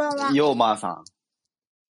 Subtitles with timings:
[0.00, 0.32] ばんは。
[0.32, 1.04] ようまーさ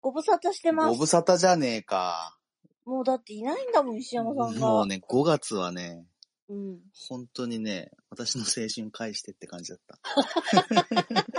[0.00, 0.76] ご無沙汰してん。
[0.76, 0.98] ごます。
[0.98, 2.38] 無沙汰じゃねえか。
[2.86, 4.60] もうだっていないんだもん、石山さんが。
[4.60, 6.06] もうね、5月はね、
[6.48, 6.78] うん。
[7.08, 9.98] 本当にね、私の青春返してって感じだった。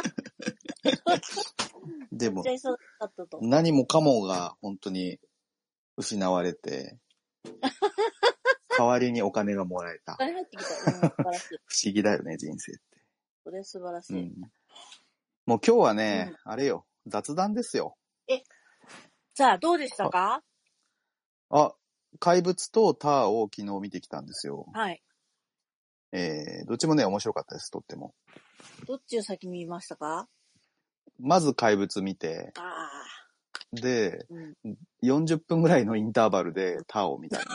[2.12, 3.40] でもめっち、ゃ忙しかったと。
[3.42, 5.20] 何もかもが本当に
[5.98, 7.00] 失われて、
[8.78, 10.18] 代わりにお金がもらえたお。
[10.22, 10.70] 金入ってきた。
[10.70, 11.58] うん、素晴らしい。
[11.66, 12.82] 不思議だよね、人生って。
[13.44, 14.22] それ素晴らしい。
[14.22, 14.52] うん。
[15.52, 17.98] もう今日はね、あれよ、雑談ですよ。
[19.34, 20.42] さあ、どうでしたか？
[21.50, 21.74] あ、
[22.20, 24.66] 怪物とターを昨日見てきたんですよ。
[24.74, 25.04] はい。
[26.14, 28.14] えー、どっちもね、面白かったです、とっても。
[28.88, 30.30] どっちを先に見ましたか？
[31.20, 32.92] まず怪物見て、ああ。
[33.74, 34.26] で、
[34.64, 34.78] うん。
[35.04, 37.48] 40分ぐらいのインターバルでターを見たんで、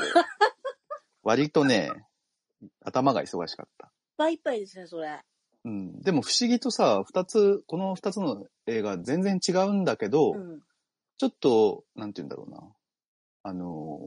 [1.24, 1.92] 割とね、
[2.84, 3.86] 頭が忙しかった。
[3.86, 5.18] いっぱいいっぱいですね、それ。
[5.66, 6.00] うん。
[6.00, 10.60] でも不思議とさ、二つ、この二つの映画全然違うんだけど、うん。
[11.18, 12.62] ちょっと、なんて言うんだろうな。
[13.42, 14.00] あの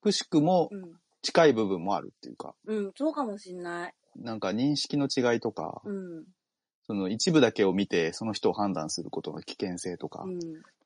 [0.00, 0.92] ー、くしくもうん。
[1.22, 3.94] 近い部分もあるっていうか、うん、そうかもしんない。
[4.16, 6.24] なんか認識の違いとか、うん。
[6.86, 10.38] その一部だけを見てその人を判断することの危険性とか、うん。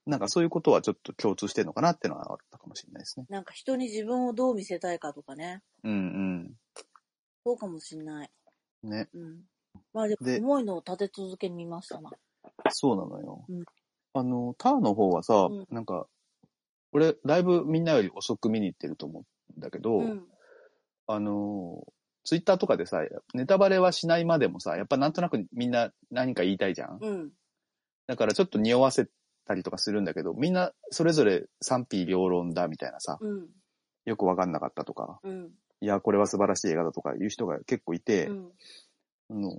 [0.06, 3.26] なんかそういうことはちょっと共通してるのかなっていうのはあったかもしれないですね。
[3.28, 5.60] なんか人に自分をどう見せたいかとかね。
[5.82, 6.52] うん
[7.44, 8.30] そうかもしんない。
[8.84, 8.90] うん。
[8.90, 9.08] ね。
[9.12, 9.40] うん。
[9.98, 12.12] まあでも、で重いのを立て続けに見ましたな。
[12.70, 13.44] そうなのよ。
[13.48, 13.64] うん
[14.14, 16.06] あの、ターの方はさ、うんなんか、
[16.92, 19.24] 俺、だいぶみんなより遅く見に行ってると思
[19.54, 20.24] うんだけど、うん。
[21.06, 21.84] あの、
[22.24, 23.02] ツイッターとかでさ、
[23.34, 26.98] ネタバレはしないまでもさ、やっぱなんとなくみんな何か言いたいじゃん。
[27.00, 27.30] うん。
[28.06, 29.08] だからちょっと匂わせ
[29.46, 33.48] たりとかするんだけど、みんなそれぞれ賛否両論だみたいなさ、うん。
[34.06, 35.50] よくわかんなかったとか、うん。
[35.80, 38.52] いや、これは素晴らしい映画だとかいう人が結構いて、うん。
[39.30, 39.54] あのっ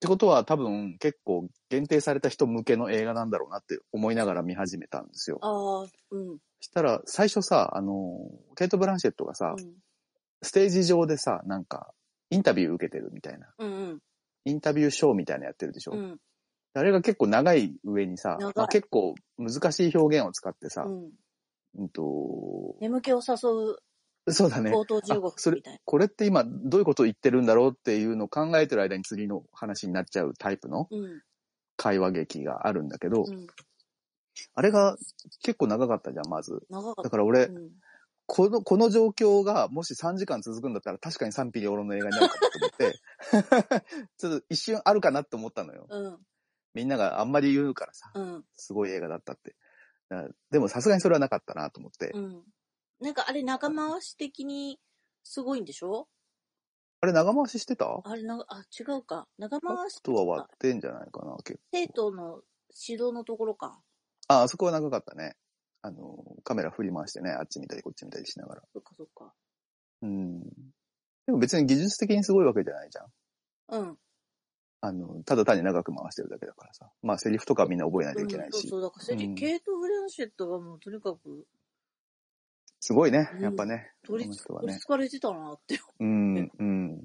[0.00, 5.38] てことは多分結構限定された人向けの映画なんだろうなって思いながら見始めたんですよ。
[5.42, 6.38] ああ、うん。
[6.60, 8.18] したら最初さ、あの、
[8.56, 9.74] ケイト・ブランシェットがさ、うん。
[10.42, 11.92] ステージ上でさ、なんか、
[12.30, 13.54] インタビュー受けてるみたいな。
[13.58, 13.72] うん。
[13.72, 13.98] うん。
[14.44, 15.92] インタビューショーみたいなのやってるでしょ。
[15.92, 16.18] うん。
[16.74, 21.10] あれが結構長い上にさ長い、まあ、結構難しい表現を使ってさ、うん。
[21.78, 23.34] うんと、眠気を誘
[23.74, 23.76] う
[24.28, 24.70] そうだね。
[24.70, 25.80] 冒頭15あそれ分みたいな。
[25.84, 31.22] これって今どういうことを言ってるんだろうっていうのを考えてる間に次の話になっちゃうタイプのうん。
[31.76, 33.46] 会話劇があるんだけど、うん。
[34.54, 34.96] あれが
[35.42, 36.62] 結構長かったじゃん、まず。
[36.70, 37.02] 長かった。
[37.02, 37.70] だから俺、うん。
[38.26, 45.86] この、この状況がもし3時間続くんだったら確かに賛否両論の映画になるかもと思って、 ちょっと一瞬あるかなって思ったのよ。
[45.90, 46.18] うん。
[46.74, 48.44] みんながあんまり言うからさ、うん。
[48.54, 49.56] すごい映画だったって。
[50.08, 52.10] だからでもさすがにそれはなかったなと思って。
[52.14, 52.42] うん。
[53.02, 54.78] なんかあれ仲間し的に
[55.24, 56.08] すごいんでしょ？
[57.00, 58.00] あれ長回ししてた？
[58.04, 59.26] あれな、あ、違うか。
[59.36, 61.60] 仲カ間しットは割ってんじゃないかな、結構。
[61.72, 62.40] 生徒の
[62.88, 63.80] 指導のところか。
[64.28, 65.34] あ、あそこは長かったね。
[65.82, 68.62] あの、カメラ振り回してね、あっち見たりこっち見たりしながら。
[68.72, 69.32] そっかそっか。
[70.02, 70.42] うん。
[71.26, 73.80] でも別に技術的にすごいわけじゃないじゃん。
[73.80, 73.98] うん。
[74.80, 76.88] あの、ただ単に長く回してるだけだからさ。
[77.02, 78.54] まあセリフとかみんな覚えないといけないし。
[78.54, 81.46] うんそうそう、だからセリ、うんケイト・ブレンシェットがもうとにかく
[82.84, 83.92] すごいねう、んやっぱね。
[84.04, 84.84] 取りつ、この人はね取りつ。
[84.86, 85.80] かれてたなって。
[86.00, 87.04] うん、うん。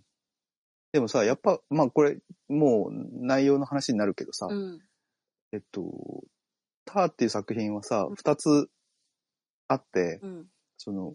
[0.91, 2.17] でもさ、やっぱ、まあこれ、
[2.49, 2.93] もう
[3.23, 4.79] 内容の話になるけどさ、うん。
[5.51, 6.23] えっと、
[6.83, 8.69] ターっていう作品はさ、二つ
[9.67, 10.47] あって、うん。
[10.77, 11.13] その、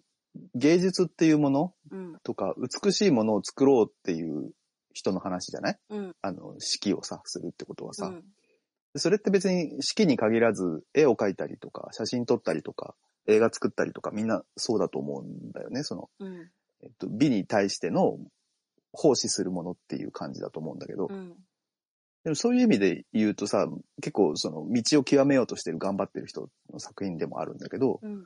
[0.54, 2.18] 芸術っていうものうん。
[2.22, 4.52] とか、美しいものを作ろうっていう
[4.92, 5.78] 人の話じゃない？
[5.90, 6.16] うん。
[6.22, 8.24] あの、式をさ、するってことはさ、うん。
[8.94, 12.94] それって別に式に限らず、絵を描いたりとか、写真撮ったりとか、
[13.26, 15.82] 映画作ったりとか、みんなそうだと思うんだよね。
[15.82, 16.50] その、うん。
[16.82, 18.18] えっと、美に対しての
[18.92, 21.34] 奉仕するものっていう感じだと思うんだけど、うん。
[22.24, 23.66] でもそういう意味で言うとさ、
[24.00, 28.24] 結構その道を極めようとしてる頑張ってる人の作品でもあるんだけど、うん。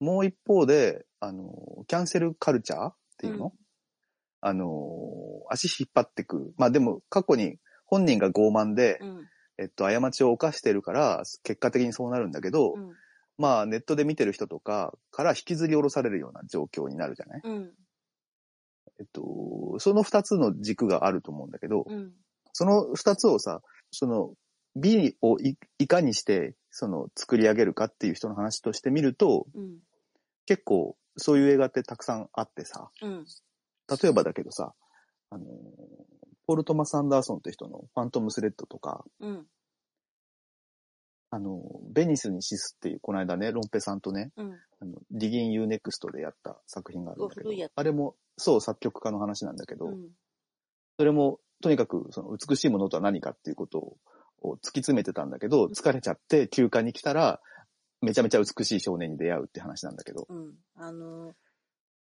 [0.00, 1.52] もう一方で、あの、
[1.86, 3.52] キャンセルカルチャーっていうの、うん
[4.44, 4.68] あの、
[5.50, 6.52] 足引っ張ってく。
[6.56, 9.28] まあでも過去に本人が傲慢で、うん。
[9.58, 12.92] えっと、過ちを犯してるから、結果的にそうなるんだけど、うん。
[13.38, 17.40] まあネットで見てる人とかから引きずり下ろされるような状況になるじゃない？
[17.44, 17.70] うん。
[19.00, 22.12] えっと、その二つの軸があると思うんだけど、うん。
[22.52, 24.34] その二つをさ、その
[24.76, 29.78] 美をいいかにして、その作り上げるかっていう人の話として見ると、うん。
[30.46, 33.24] 結構そういう映画ってたくさんあってさ、うん。
[34.02, 34.74] 例えばだけどさ、
[35.30, 35.44] あの、
[36.46, 39.46] ポール・トマス・アンダーソンって人のファントム・スレッドとか、うん。
[41.34, 44.52] あの、ベニスに死すっていう、この間ね、ロンペさんとね、うん。
[44.80, 50.10] あの、 Diggin' U-NEXT でやった作品があるんだけどあれも、そう、作曲家の話なんだけど、うん。
[50.98, 53.96] それも、とにかく、その美しいものとは何かっていうこと
[54.42, 57.40] を突き詰めてたんだけど、疲れちゃって休暇に来たら、
[58.02, 60.26] めちゃめちゃ美しい少年に出会うって話なんだけど。
[60.28, 60.54] うん。
[60.74, 61.32] あの、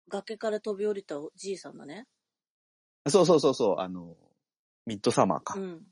[0.08, 2.08] 崖から飛び降りたおじいさんだね。
[3.06, 4.16] そうそうそうそう、あの、
[4.84, 5.54] ミッドサマーか。
[5.56, 5.86] うん。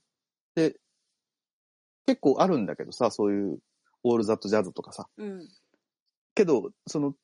[2.06, 3.58] 結構あるんだけどさ、そういう、
[4.02, 5.08] オールザットジャズとかさ。
[5.18, 5.48] うん。
[6.34, 7.14] けど、その、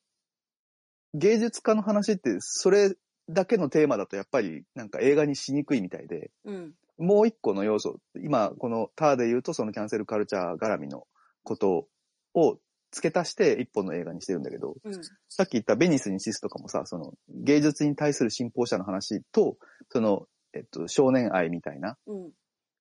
[1.13, 2.95] 芸術家の話って、それ
[3.29, 6.73] だけのテーマだとやっぱりなんか映画にしにくいみたいで、うん。
[6.97, 11.05] もう一個の要素、今このターで言うとそのキャンセルカルチャー絡みの
[11.43, 11.87] こと
[12.33, 12.57] を
[12.91, 15.01] 付け足して一本の映画にしてるんだけど、うん。
[15.29, 19.57] さっき言ったベニスにシスとかもさ、その芸術に対する信奉者の話と、
[19.89, 22.31] その、えっと、少年愛みたいな、うん。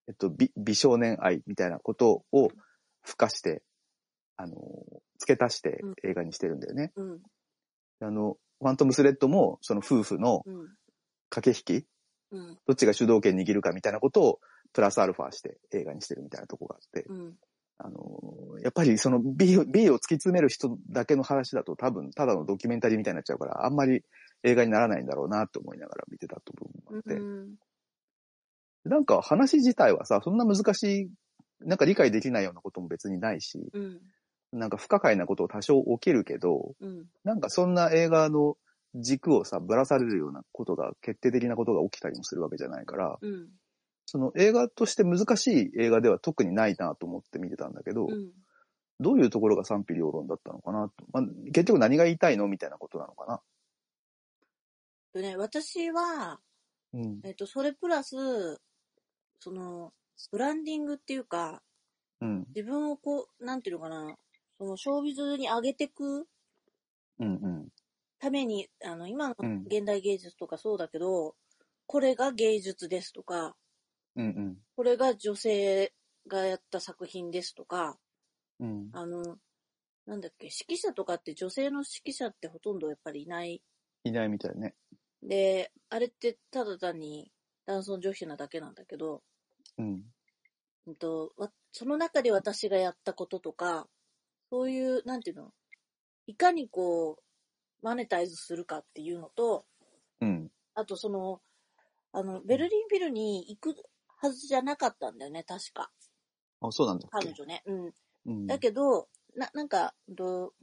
[0.08, 2.48] えっと、美美少年愛みたいなことを
[3.04, 3.62] 付加して、
[4.36, 4.56] あの、
[5.18, 6.92] 付け足して映画にしてるんだよね。
[6.96, 7.22] うん。
[8.00, 10.68] あの、ファントムスレッドも、その夫婦のうん。
[11.28, 11.86] 駆け引き、
[12.30, 12.58] うん。
[12.66, 14.40] どっちが主導権握るかみたいなことを、
[14.72, 17.34] プラスアルファして映画にしてるみたいなとこがあって、うん。
[17.78, 24.02] あの、やっぱりその美を、美を突き詰める人だけの話だと多分、ただのドキュメンタリーみたいになっちゃうから、あんまり
[24.42, 27.54] 映画にならないんだろうなと思いながら見てた部分もあって、うん。
[28.88, 31.10] なんか話自体はさ、そんな難しい、
[31.60, 34.00] なんか理解できないようなことも別にないし、うん。
[34.52, 37.04] なんか不可解なことを多少起きるけど、うん。
[37.24, 38.56] なんかそんな映画の
[38.94, 43.48] 軸をさ、ぶらされるようなことが、決定的なことが起きたりもするわけじゃないから、うん。
[44.06, 48.30] その映画として難しい映画では特にないなと思って見てたんだけど、うん。
[49.00, 51.04] どういうところが賛否両論だったのかなと。
[51.12, 53.40] まあ、結局何が言いたいのみたいなことなのかな。
[55.12, 56.40] でね、私は、
[56.94, 57.20] うん。
[57.24, 58.16] えっと、それプラス、
[59.40, 59.92] その、
[60.30, 61.62] ブランディングっていうか、
[62.20, 62.46] うん。
[62.54, 64.16] 自分をこう、なんていうのかな、
[64.58, 66.28] その、ショービズに上げてく
[67.18, 67.68] うんうん。
[68.18, 71.34] ために、あの、今のうん現代芸術とかそうだけど、
[71.86, 73.56] これが芸術ですとか、
[74.16, 75.92] うんこれが女性
[76.28, 77.98] がやった作品ですとか、
[78.60, 78.68] うん。
[78.68, 78.90] うん。
[78.92, 79.38] あの、
[80.06, 83.62] なんだっけ、指揮者とかって女性の指揮者ってほとんどやっぱりいない。
[84.04, 84.74] いないみたいね。
[85.22, 87.32] で、あれってただ単に
[87.66, 89.22] 男尊女卑なだけなんだけど、
[89.78, 90.02] うん。
[90.86, 93.88] うんと、わその中で私がやったこととか、
[94.50, 95.52] そういう、なんていうの、
[96.26, 97.22] いかにこう、
[97.82, 99.66] マネタイズするかっていうのと、
[100.20, 100.50] うん。
[100.74, 101.40] あとその、
[102.12, 103.74] あの、ベルリンビルに行く
[104.18, 105.90] はずじゃなかったんだよね、確か。
[106.60, 107.62] あ、そうなんだ彼女ね。
[107.66, 107.92] うん。
[108.26, 108.46] うん。
[108.46, 110.54] だけど、な、なんか、うんと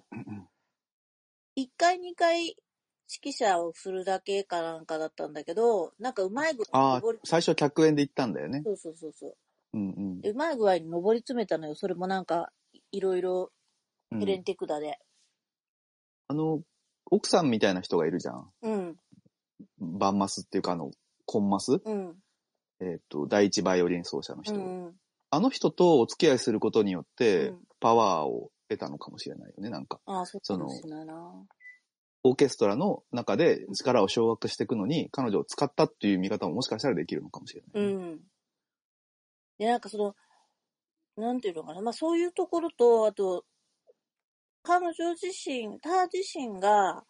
[1.55, 2.57] 1回2回
[3.09, 8.61] 指揮者をするだけかなんかだったんだけど、なんかうまい具合ああに最初客演で行ったんだよね。
[8.63, 9.35] そうそうそうそう。
[9.73, 11.75] うんうんでうまい具合に登り詰めたのよ。
[11.75, 12.51] それもなんか、
[12.91, 13.51] いろいろ
[14.11, 14.19] うん。
[14.19, 14.99] ヘレンテクダで。
[16.27, 16.61] あの、
[17.05, 18.49] 奥さんみたいな人がいるじゃん。
[18.61, 18.95] うん、
[19.79, 20.91] バンマスっていうかあの、
[21.25, 21.81] コンマス？
[21.83, 22.15] うん、
[22.79, 24.55] えっ、と、第一バイオリン奏者の人。
[24.55, 24.93] うん、うん。
[25.29, 29.99] あの人とお付き合いすることによって、うんパワーを得たのかもしれないよね、なんか。
[30.05, 31.13] ああ、そうかもしれないな。
[32.23, 37.93] オーケストラの中で力を掌握していくのに、彼女を使ったっていう見方ももしかしたらできるのかもしれない。
[37.93, 38.19] うん。
[39.57, 40.15] で、なんかその、
[41.17, 41.81] なんていうのかな。
[41.81, 43.45] まあそういうところと、あと、
[44.63, 47.03] 彼女自身、ター自身が、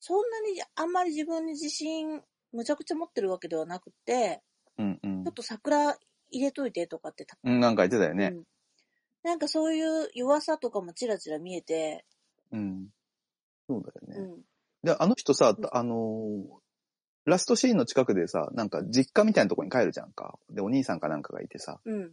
[0.00, 2.22] そんなにあんまり自分に自信、
[2.52, 4.42] むちゃくちゃ持ってるわけではなくて、
[4.78, 5.96] うんうんちょっと桜
[6.30, 7.60] 入れといてとかってた、うん。
[7.60, 8.32] なんか言ってたよね。
[8.34, 8.44] うん
[9.26, 12.04] なんかそういう弱さとかもちらちら見えて、
[12.52, 12.86] うん。
[13.68, 14.32] そうだよね。
[14.32, 14.42] うん。
[14.82, 16.58] で、あの人さうん、あのー
[17.28, 20.38] ラストシーンの近くでさ、なんか実家みたいなところに帰るじゃんか。
[20.48, 21.80] で、お兄さんかなんかがいてさ。
[21.84, 22.12] うん。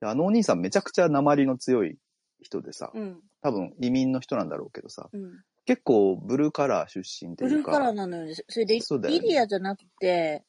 [0.00, 1.98] であのお兄さんめちゃくちゃ鉛の強い
[2.40, 3.20] 人でさ、うん。
[3.42, 5.42] 多分移民の人なんだろうけどさ、うん。
[5.66, 8.34] 結構ブルーカラー出身というか、ブルーカラーなのよね。
[8.48, 10.44] それで、そうだよねリリアじゃなくて、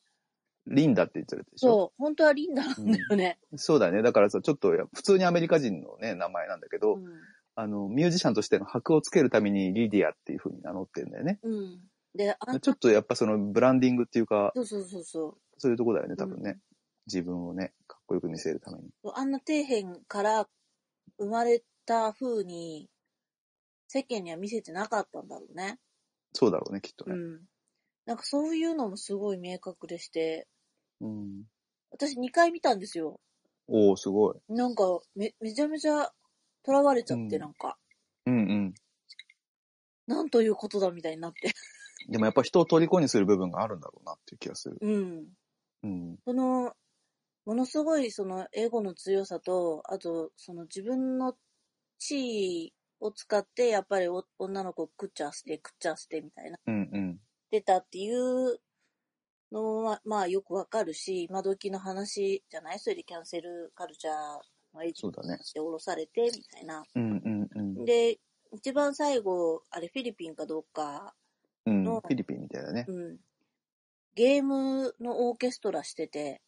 [0.65, 1.67] リンダって言ってるでしょ？
[1.67, 3.37] そう、本当はリンダなんだよね。
[3.57, 4.01] そうだね。
[4.01, 7.03] だからさ、ちょっとや普通にアメリカ人のね、名前なんだけど、うん。
[7.59, 11.39] あの、ミュージシャンとしての箔をつけるためにリディアっていう風に名乗ってるんだよね。
[11.43, 11.79] うん。
[12.15, 15.37] で、ちょっとやっぱそのブランディングっていうか、そうそうそうそう。
[15.57, 16.51] そういうとこだよね、多分ね。
[16.51, 16.59] うん
[17.09, 18.89] 自分をね、かっこよく見せるために。
[19.15, 20.47] あんな底辺から
[21.17, 22.87] 生まれた風に、
[23.87, 25.79] 世間には見せてなかったんだろうね。
[26.33, 27.15] そうだろうね、きっとね。
[27.15, 27.39] うん。
[28.05, 30.47] なんかそういうのもすごい明確でして、
[31.01, 31.43] うん。
[31.89, 33.19] 私2回見たんですよ。
[33.67, 34.35] おー、すごい。
[34.47, 34.83] なんか
[35.15, 36.11] め、めちゃめちゃ
[36.69, 37.77] 囚われちゃって、うんなんか、
[38.25, 38.73] うんうん。
[40.07, 41.51] なんということだみたいになって。
[42.07, 44.77] でもやっぱ人を虜にする部分があるんだろうなっていう気がする。
[44.81, 45.27] うん。
[45.83, 46.17] うん。
[46.25, 46.73] その、
[47.45, 51.35] ものすごいそのエゴの強さと、あとその自分の
[51.97, 57.19] 地位を使って、やっぱりお女の子を食っちゃわせて、食っちゃわせてみたいな、うんうん。
[57.51, 58.59] 出たっていう
[59.51, 62.79] のは、まあよくわかるし、今時の話じゃない？
[62.79, 64.13] それでキャンセルカルチャー
[64.79, 65.37] のエッジそうだね。
[65.53, 66.83] で降ろされて、みたいな。
[66.95, 67.85] うんうんうん。
[67.85, 68.17] で、
[68.51, 71.13] 一番最後、あれフィリピンかどうか、
[71.65, 72.85] うん、のフィリピンみたいだね。
[72.87, 73.17] うん。
[74.15, 76.41] ゲームのオーケストラしてて、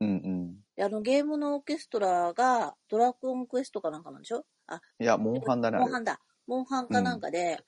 [0.00, 0.56] うんうん。
[0.76, 4.44] であのゲームのオーケストラがドラゴンクエストかなんかなんでしょ？
[4.68, 5.78] あ、いや、モンハンだね。
[5.78, 6.20] あれモンハンだ。
[6.46, 7.58] モンハンかなんかで、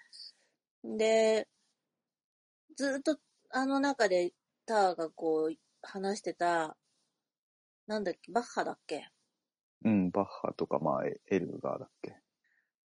[0.85, 1.49] で、
[2.77, 3.19] ずっと
[3.51, 4.33] あの中で
[4.65, 6.77] ターがこう話してた、
[7.89, 9.09] なんだっけ、バッハだっけ？
[9.85, 12.17] うん、バッハとか、まあ、エエルガーだっけ？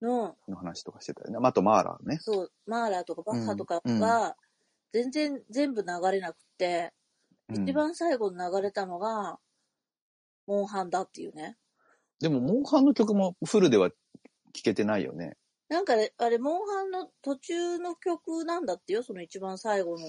[0.01, 1.39] の、の話とかしてたよね。
[1.39, 2.17] まああと、マーラーね。
[2.21, 4.35] そう、マーラーとかバッハとかうんが、
[4.93, 6.93] 全然全部流れなくって、
[7.49, 9.37] うん一番最後に流れたのが、
[10.47, 11.57] モンハンだっていうね。
[12.19, 13.95] でも、モンハンの曲もフルでは聴
[14.63, 15.37] けてないよね。
[15.69, 20.07] なんかね、あれ、モンハンの途中の曲なんだってよ、その一番最後の、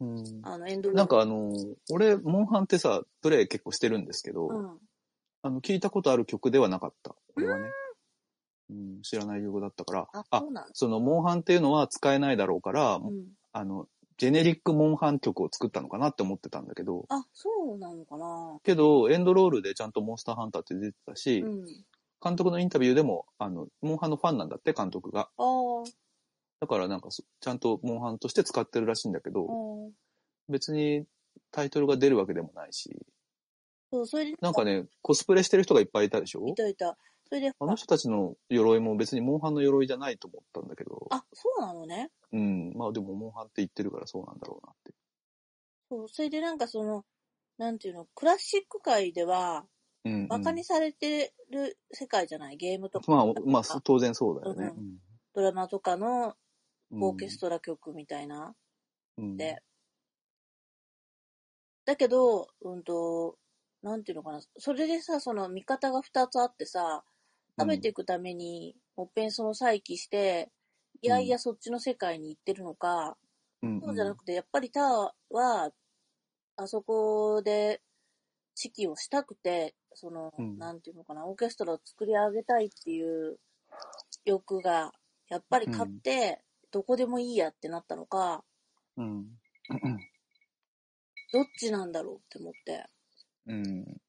[0.00, 0.40] うん。
[0.44, 1.52] あの、エンドなんかあの、
[1.90, 4.78] 俺、モンハンってさ、プレイ結構してるんですけど、うん。
[5.42, 7.10] あの、聞いたことある曲ではなかった。
[7.10, 7.68] これはね。
[8.70, 10.08] うん、知らない曲だったから。
[10.12, 10.40] あ、あ
[10.74, 10.86] そ。
[10.86, 13.26] その、モンハンっていうのは使えないだろうから、うん。
[13.52, 18.58] あの、ジェネリックモンハン曲を作ったのかなって思ってたんだけど、あ、そうなのかな。
[18.64, 21.64] けど、エンドロールでちゃんとモンスターハンターって出てたし、うん。
[22.22, 25.30] 監督のインタビューでも、あの、モンハンのファンなんだって、監督が。
[25.38, 25.84] ああ、
[26.60, 29.92] だからなんかそ、ちゃんとモンハンとして使ってるらしいんだけど、うん。
[30.48, 31.06] 別に
[31.52, 32.90] タイトルが出るわけでもないし、
[33.90, 36.46] そう、それで、なんかね、コスプレしてる人がいっぱいいたでしょ？
[36.46, 36.96] いたいた。
[37.28, 42.10] それで、あの人たちの鎧も別にモンハンの鎧じゃないと思ったんだけど、あ、そうなのね。
[42.32, 44.92] うん、まあでもモンハンって言ってるからそうなんだろうなって。
[45.90, 47.04] そう、それでなんかその、
[47.58, 49.66] なんていうの、クラシック界では、
[50.04, 52.56] うん、にされてる世界じゃない？
[52.56, 53.10] ゲームとか。
[53.10, 54.72] まあ、まあ、当然そうだよね。
[55.34, 56.34] ドラマとかの
[56.90, 57.04] うん。
[57.04, 58.54] オーケストラ曲みたいな。
[59.18, 59.36] うん。
[59.36, 59.58] で、
[61.84, 63.37] だけど、うんと、
[63.82, 64.40] なんていうのかな。
[64.58, 67.04] それでさ、その見方が二つあってさ、
[67.58, 70.50] 食べていくために、もっぺんその再起して、
[71.02, 73.16] いやいやそっちの世界に行ってるのか、
[73.62, 74.84] うんそうじゃなくて、やっぱりター
[75.30, 75.70] は、
[76.56, 77.80] あそこで
[78.60, 80.58] 指揮をしたくて、その、うん。
[80.58, 83.38] なんていうのかな、オーケストラを作り上げたいっていう
[84.24, 84.92] 欲が、
[85.28, 88.44] やっぱり勝って、どこでもいいやってなったのか、
[88.96, 89.26] うん。
[91.32, 92.86] どっちなんだろうって思って。
[93.48, 94.00] うん。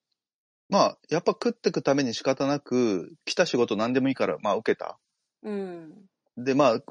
[0.70, 5.00] まあ、やっぱ食ってくために仕方なく、来た仕事何でもいいから、まあ受けた。
[5.44, 6.06] うん。
[6.38, 6.84] で、まあ、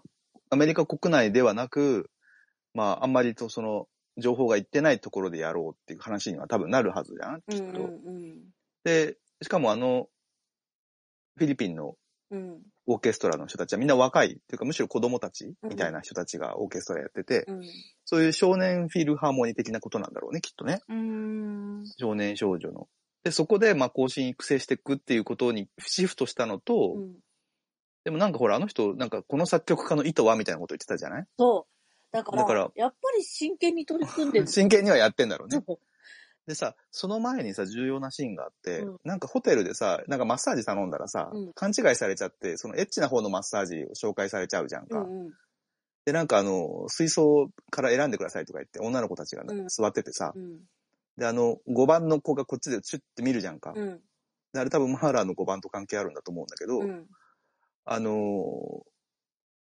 [0.50, 2.10] アメリカ国内ではなく、
[2.74, 3.86] まあ、あんまりとその、
[4.16, 7.82] 情報がいってないところでやろうっていう話には多分なるはずじゃんうきっと。
[7.82, 8.38] んうん
[8.84, 10.08] で、しかもあの、
[11.36, 11.94] フィリピンの
[12.30, 12.38] うん。
[12.38, 12.62] うん。
[12.90, 17.62] オーケストラの人たちはみんな若い、っていうかむしろ子供たちみたいな人たちがオーケストラやってて、うん。
[18.06, 20.80] そういう少年フィルハーモニー的なことなんだろうね、きっとね。
[20.88, 21.84] うん。
[21.98, 22.88] 少年少女の。
[23.24, 27.12] で、そこで、まあ、更新育成していくっていうことにシフトしたのと、うん。
[28.04, 31.24] でもなんかほら、あの人、なんかこの作曲家の意図はみたいなこと言ってたじゃない？
[31.38, 32.16] そう。
[32.16, 34.46] だから、だからやっぱり真剣に取り組んでる。
[34.48, 35.62] 真剣にはやってんだろうね。
[36.48, 45.00] でさ、その前にさ、重要なシーンがあって、うんなんかホテルでさ、なんかマッサージ頼んだらさ、うん勘違いされちゃって、そのエッチな方のマッサージを紹介されちゃうじゃんか。
[45.00, 45.32] うんうん。
[46.06, 50.60] で、なんかあの、水槽から選んでくださいとか言って、女の子たちがうん座っててさ、うん。
[51.18, 53.74] で、あの、5番の子がこっちでチュッて見るじゃんか。
[53.76, 54.00] うん。
[54.54, 57.06] であれ多分マーラーの5番と関係あるんだと思うんだけど、うん。
[57.84, 58.82] あのー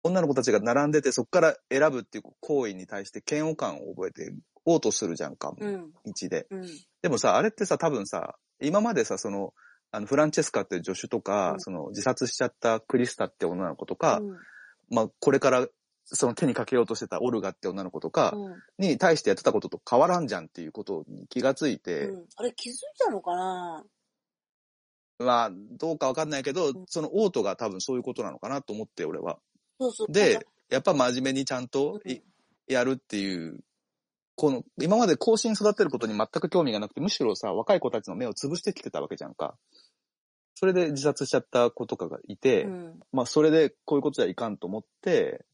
[0.03, 4.33] 女の子たちが並んでて、そこから選ぶっていう行為に対して嫌悪感を覚えて、
[4.67, 5.93] 嘔吐するじゃんか、うん。
[6.05, 6.47] 道で。
[6.51, 6.67] うん。
[7.03, 9.55] でもさ、あれってさ、多分さ、今までさ、その、
[9.91, 14.37] あの、フランチェスカっていう助手とか、うんその、自殺しちゃったクリスタって女の子とか、うん
[14.91, 15.67] まあ、これから、
[16.13, 23.85] その手にかけようとしてたオルガって女の子とかうんに対してやってたことと変わらんじゃんっていうことに気がついて、うんあれ気づいたのかな？
[25.21, 29.39] まあ、どうかわかんないけど、んそのオートが多分そういうことなのかなと思って、俺は。
[29.79, 30.13] そうそう。
[30.13, 32.19] で、やっぱ真面目にちゃんとい
[32.67, 33.61] やるっていう、
[34.41, 39.55] この、今まで更新育てることに全く興味がなくて、むしろさ、若い子たちの目を潰してきてたわけじゃんか。
[40.55, 43.01] それで自殺しちゃった子とかがいて、うん。
[43.13, 45.45] まあそれでこういうことじゃいかんと思って、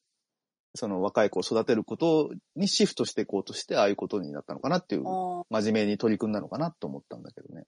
[0.77, 7.65] その若い子を育てることにシフトしていこうとして、ああいうことになったのかなっていう、真面目に取り組んだのかなと思ったんだけどね。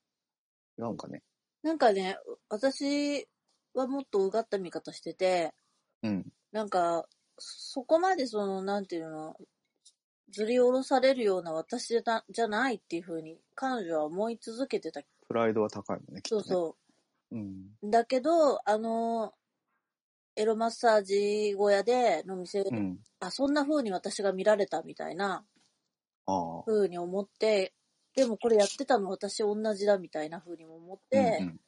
[0.78, 1.24] 違うんかね。
[1.64, 2.16] なんかね、
[2.48, 3.26] 私
[3.74, 5.52] はもっとうがった見方してて、
[6.04, 6.26] うん。
[6.52, 7.08] なんか、
[7.38, 9.36] そこまでその、なんていうの、
[10.30, 15.00] ずり下ろされるような私じゃなじゃないっていうふうに彼女は思い続けてた。
[15.28, 16.42] プライドは高いもんね、きっとね。
[16.42, 16.76] そうそ
[17.32, 17.66] うん。
[17.82, 17.90] う。
[17.90, 19.34] だけど、あの、
[20.36, 22.98] エロマッサージ小屋での店で、うん。
[23.20, 25.44] あ、そんな風に私が見られたみたいな。
[26.66, 27.72] 風に思って、
[28.14, 31.60] でもこれやってたの私同じだみたいな風にも思って、うんうん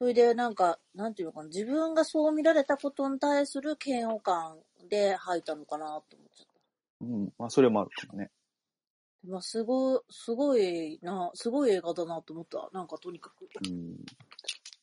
[0.00, 4.58] それでなんか、なんていうのかな、自分がそう見られたことに対する嫌悪感
[4.90, 6.53] で吐いたのかなと思っちゃった。
[7.00, 7.32] うん。
[7.38, 8.30] まあ、それもあるかもね。
[9.26, 12.68] まあ、すごい、すごいな、すごい映画だなと思った。
[12.72, 13.48] なんかとにかく。
[13.68, 13.96] うん。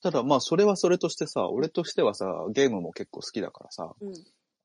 [0.01, 4.13] ただ、まあ、それはそれとしてさ、俺としてはさ、ゲームも結構好きだからさ、うん、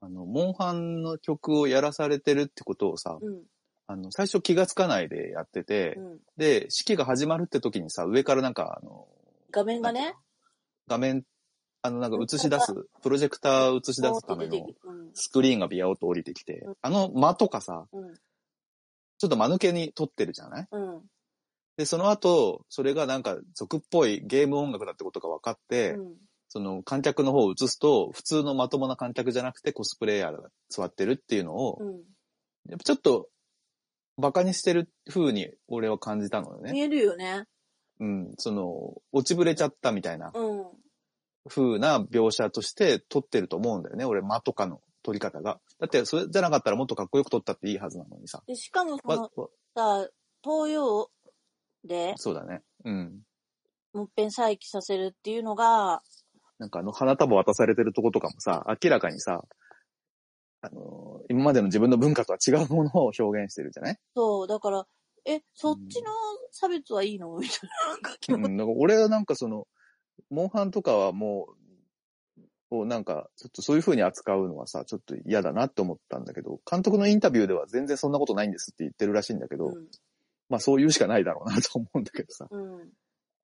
[0.01, 3.43] あの、モンハンの曲をやらされてるってことをさ、うん、
[3.87, 6.19] あの、最初気がつかないでやってて、うん。
[6.39, 9.07] で、式が始まるって時にさ、上からなんか、あの、
[9.51, 10.15] 画面がね、
[10.89, 11.23] 画面、
[11.87, 14.67] あの、なんか映し出す、プロジェクターを映し出すための
[15.15, 20.69] スクリーンがビヤオと降りてきてうん、あの間とかさ、うん、ちょっと間抜けに撮ってるじゃない？
[20.71, 21.03] うん、
[21.77, 26.15] で、その後、それがなんか俗っぽいゲーム音楽だってことが分かって、うん。
[26.49, 31.81] その観客の方を映すと、普通のまともな観客じゃなくてコスプレイヤーが座ってるっていうのを、
[32.85, 33.29] ちょっと、
[34.17, 36.73] 馬鹿にしてる風に俺は感じたのよね。
[36.73, 37.45] 見えるよね。
[37.99, 38.35] うん。
[38.39, 40.65] その、落ちぶれちゃったみたいなうん。
[41.49, 44.05] 風な描写として撮ってると思うんだよね。
[44.05, 45.61] 俺、間とかの撮り方が。
[45.81, 48.43] だって、それじゃなかったらもっとかっこよく撮ったっていいはずなのにさ。
[48.47, 49.31] で、しかもそわの、
[49.75, 50.09] さ、
[50.43, 51.11] 東洋
[51.85, 52.63] で、そうだね。
[52.85, 53.23] うん。
[53.93, 56.03] もっぺん再起させるっていうのが、
[56.59, 59.45] なんかあの、花束渡されてるとことかもさ、明らかにさ、
[60.63, 63.99] あの、今までの自分の文化とは違うものを表現してるじゃない？
[64.15, 64.87] そう、だから、
[65.25, 66.11] え、そっちの
[66.51, 67.37] 差別はいいの？
[67.37, 69.67] みたいななんか俺はなんかその、
[70.31, 71.49] モンハンとかはも
[72.71, 79.73] う、なんか、ちょっとそういう風に扱うのはさ、ちょっと嫌だなって思ったんだけど、監督のインタビューでは全然そんなことないんですって言ってるらしいんだけど、
[80.49, 82.81] まあそう言うしかないだろうなと思うんだけどさ、うん。
[82.81, 82.89] うん。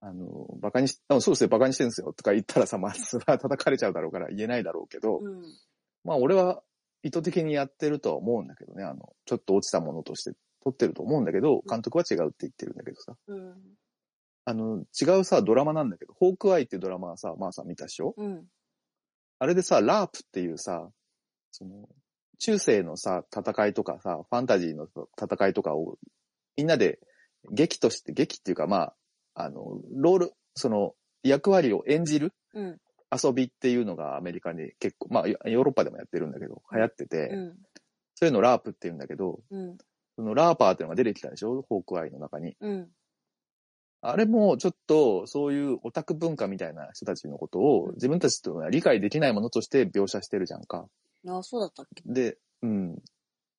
[0.01, 5.43] あの、バカにし、あそうですよ、バカにしてるんですよとか言ったらさ、まあそれは叩かれちゃうだろうから言えないだろうけど、うん。
[6.03, 6.61] まあ俺は
[7.03, 13.53] 意図的にやってるとは思うんだけどね、あの、ちょっと落ちたものとして撮ってると思うんだけど、監督は違うって言ってるんだけどさ、うん。
[14.45, 18.13] あの、違うさ、ドラマなんだけど、ホークアイっていうドラマはさ、まあさん見たでしょ？
[18.17, 18.45] うん。
[19.39, 20.89] あれでさ、ラープっていうさ、
[21.51, 21.87] その、
[22.39, 25.97] 中世のさ、戦いとかさ、ファンタジーの戦いとかを、
[26.57, 26.99] みんなで
[27.51, 28.95] 劇として、劇っていうかまあ、
[29.35, 32.77] あの、ロール、その、役割を演じるうん。
[33.15, 37.55] 遊びっていうのがアメリカに結構、まあ、ヨヨーロッパでもやってるんだけど、流行ってて、うん。
[38.15, 39.77] そういうのラープって言うんだけど、うん。
[40.15, 41.61] そのラーパーっていうのが出てきたでしょ？
[41.69, 42.55] ホークアイの中に。
[42.59, 42.89] うん。
[44.05, 50.85] あれもちょっとそういうオタク文化みたいな人たちのことを自分たちとは理解できないものとして描写してるじゃんか。
[51.27, 52.03] あ、そうだったっけ？
[52.05, 52.95] で、うん。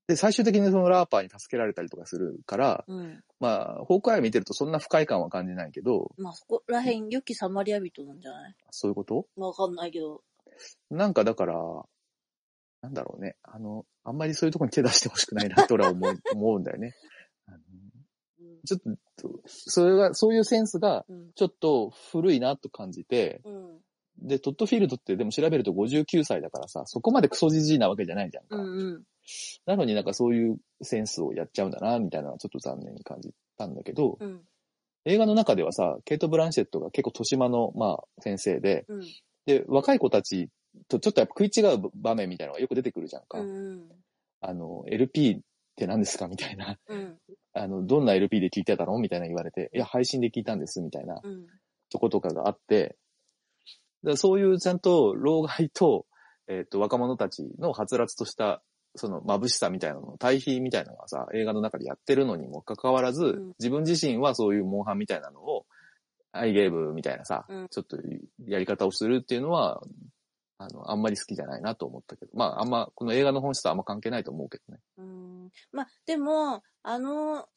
[0.06, 3.24] で、最終的にそのラーパーに助けられたりとかするから、うん。
[3.40, 8.54] まあ、ホークアイ見てるとそんな不快感は感じないけど、まあ、そこらへん、良きサマリア人なんじゃない？
[8.70, 9.26] そういうこと？
[9.36, 10.22] わかんないけど。
[10.90, 11.54] なんかだから、
[12.82, 13.36] なんだろうね。
[13.42, 16.92] あの、あんまりそういうところに手出してほしくないなって俺は思う思うんだよね。
[17.46, 17.83] あのうん。
[18.64, 18.80] ちょっ
[19.16, 21.32] と、それが、そういうセンスがうん。
[21.34, 23.78] ちょっと古いなと感じて、うん。
[24.18, 28.56] で、トッドフィールドってでも調べると59歳だからさ、そこまでクソじじいなわけじゃないじゃんか。
[28.56, 28.62] うん。
[28.62, 29.02] うん。
[29.66, 34.40] なのになんかそういうセンスをやっちゃうんだな、みたいなのはちょっと残念に感じたんだけど、うん。
[35.06, 39.00] 映画の中ではさ、ケイト・ブランシェットが結構年間の、まあ、先生で、うん。
[39.46, 40.48] で、若い子たち
[40.88, 43.38] とちょっとやっぱ食い違う場面みたいなのがよく出てくるじゃんか。
[43.38, 43.88] うん。
[44.40, 45.40] あの、LP
[45.74, 46.28] って何ですか？
[46.28, 46.78] みたいな。
[46.88, 47.16] うん。
[47.52, 48.96] あの、どんな LP で聞いてたの？
[48.98, 51.46] みたいな言われて、いや、配信で聞いたんです、みたいなうん。
[51.90, 52.96] とことかがあって、
[54.04, 56.06] だそういうちゃんと老害と、
[56.46, 58.62] えっ、と、若者たちのはつらつとした、
[58.96, 65.66] その眩しさみたいなの、対比みたいなのがさ、映画の中でやってるのにもかかわらず、うん自分自身はそういうモンハンみたいなのを、
[66.32, 67.96] アイゲームみたいなさ、うんちょっと
[68.46, 69.80] やり方をするっていうのは、
[70.58, 74.80] あの、あんまり好きじゃないなと思ったけど、まあ、あんま、この映画の本質とあんま関係ないと思うけどね。
[74.98, 75.23] うん。
[75.72, 77.48] まあ、でも、あの、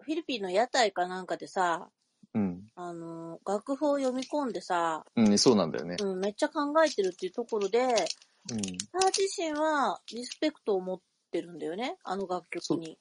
[0.00, 1.88] フィリピンの屋台かなんかでさ、
[2.34, 2.66] うん。
[2.74, 5.96] あの、楽譜を読み込んでさ、うん、そうなんだよね。
[6.00, 7.88] うん、めっちゃ考えてるっていうところで、うん。
[7.88, 12.98] ター自身はリスペクトを持ってるんだよね、あの楽曲に。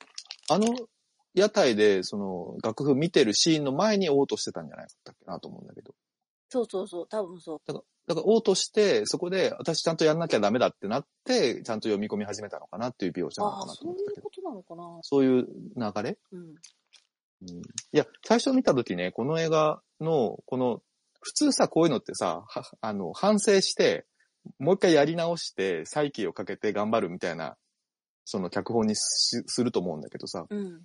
[0.49, 0.67] あの、
[1.34, 5.95] 屋台で、その、楽譜見てるシーンの前にオートしてたんじゃないかったっけなと思うんだけど。
[6.49, 7.62] そうそうそう、多分そう。
[7.65, 14.20] だからオートして、そこで、私ちゃんとやんなきゃダメだってなって、ちゃんと読み込み始めたのかなっていう描写なのかなとそう思ったけど。
[14.20, 15.00] いうことなのかな。
[15.02, 16.18] そういう流れ？
[16.32, 16.39] うん。
[16.39, 16.56] うん。
[16.56, 16.56] い
[17.92, 20.82] や、最初見たときね、この映画の、この、
[21.22, 24.06] 普通さ、こういうのってさ、はあの、反省して、
[24.60, 27.56] もう一回やり直して、再起をかけて頑張るみたいな、
[28.26, 30.82] その脚本にしすると思うんだけどさ、うん。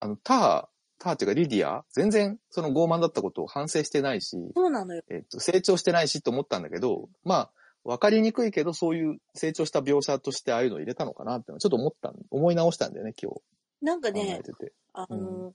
[0.00, 5.02] あの、ター、ターっていうかリディア、全然その傲慢だったことを反省してないし、そうなのよ。
[5.08, 7.50] えっと、成長してないしと思ったんだけど、まあ、
[7.84, 13.40] わかりにくいけど、そういう成長した描写としてああいうのを入れたのかなってちょっと思った、思い直したんだよね、今日。
[13.82, 14.72] なんかね、てて。
[14.92, 15.54] あの、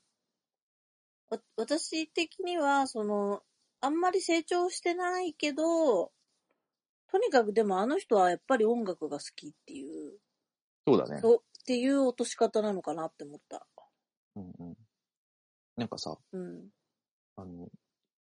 [1.30, 3.42] わ私的には、その、
[3.82, 6.12] あんまり成長してないけど、
[7.12, 10.14] とにかくでもあの人はやっぱり音楽が好きっていう、
[10.88, 11.20] そうだね。
[11.20, 13.66] そうっていう落とし方なのかなって思った。
[14.36, 14.78] うんうん。
[15.78, 16.70] なんかさ、うん。
[17.36, 17.70] あの、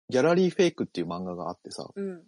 [0.10, 2.24] ギャラリーフェイクっていう漫画があってさ、うん。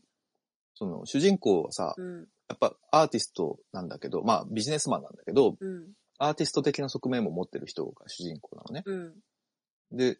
[0.74, 2.28] その主人公はさ、うん。
[2.50, 5.88] やっぱアーティストなんだけど、まあビジネスマンなんだけど、うん。
[6.18, 8.84] アーティスト的な側面も持ってる人が主人公なのね。
[8.86, 9.98] うん。
[9.98, 10.18] で、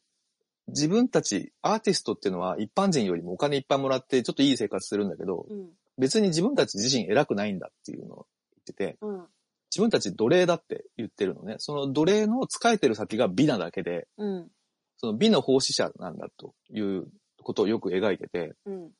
[0.68, 5.70] 自分たち、アーティストっていうのは一般人よりもお金いっぱいもらってちょっといい生活するんだけど、うん。
[5.98, 9.26] 別に自分たち自身偉くないんだっていうのを言ってて、うん。
[9.72, 11.56] 自分たち奴隷だって言ってるのね。
[11.60, 14.52] その奴隷の使えてる先が美なだけで、うん。
[15.00, 17.08] その美の奉仕者なんだという
[17.42, 18.92] ことをよく描いてて、うん。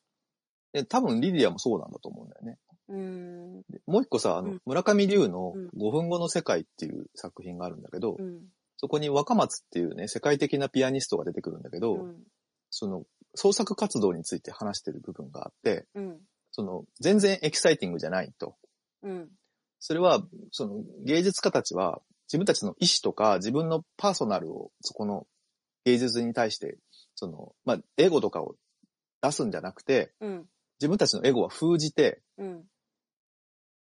[0.74, 2.58] で多分リディアもそうなんだと思うんだよね。
[2.90, 3.62] うん。
[3.70, 8.42] でもう一個さ、あの、うん村上龍のうん5分後の世界っていう作品があるんだけど、うん。
[8.78, 12.24] そこに若松っていうね、世界的なピアニストが出てくるんだけど、うん。
[12.70, 13.04] その
[13.36, 16.18] 創作活動について話してる部分があって、うん。
[16.52, 18.56] その全然エキサイティングじゃないと。
[19.04, 19.30] うん。
[19.80, 25.26] それは、その芸術家たちは自分たちの意思とか自分のパーソナルをそこの
[25.86, 26.78] 芸術に対して、
[27.16, 28.56] その、まあ、エゴとかを
[29.22, 30.46] 出すんじゃなくて、うん。
[30.80, 32.64] 自分たちのエゴは封じて、うん。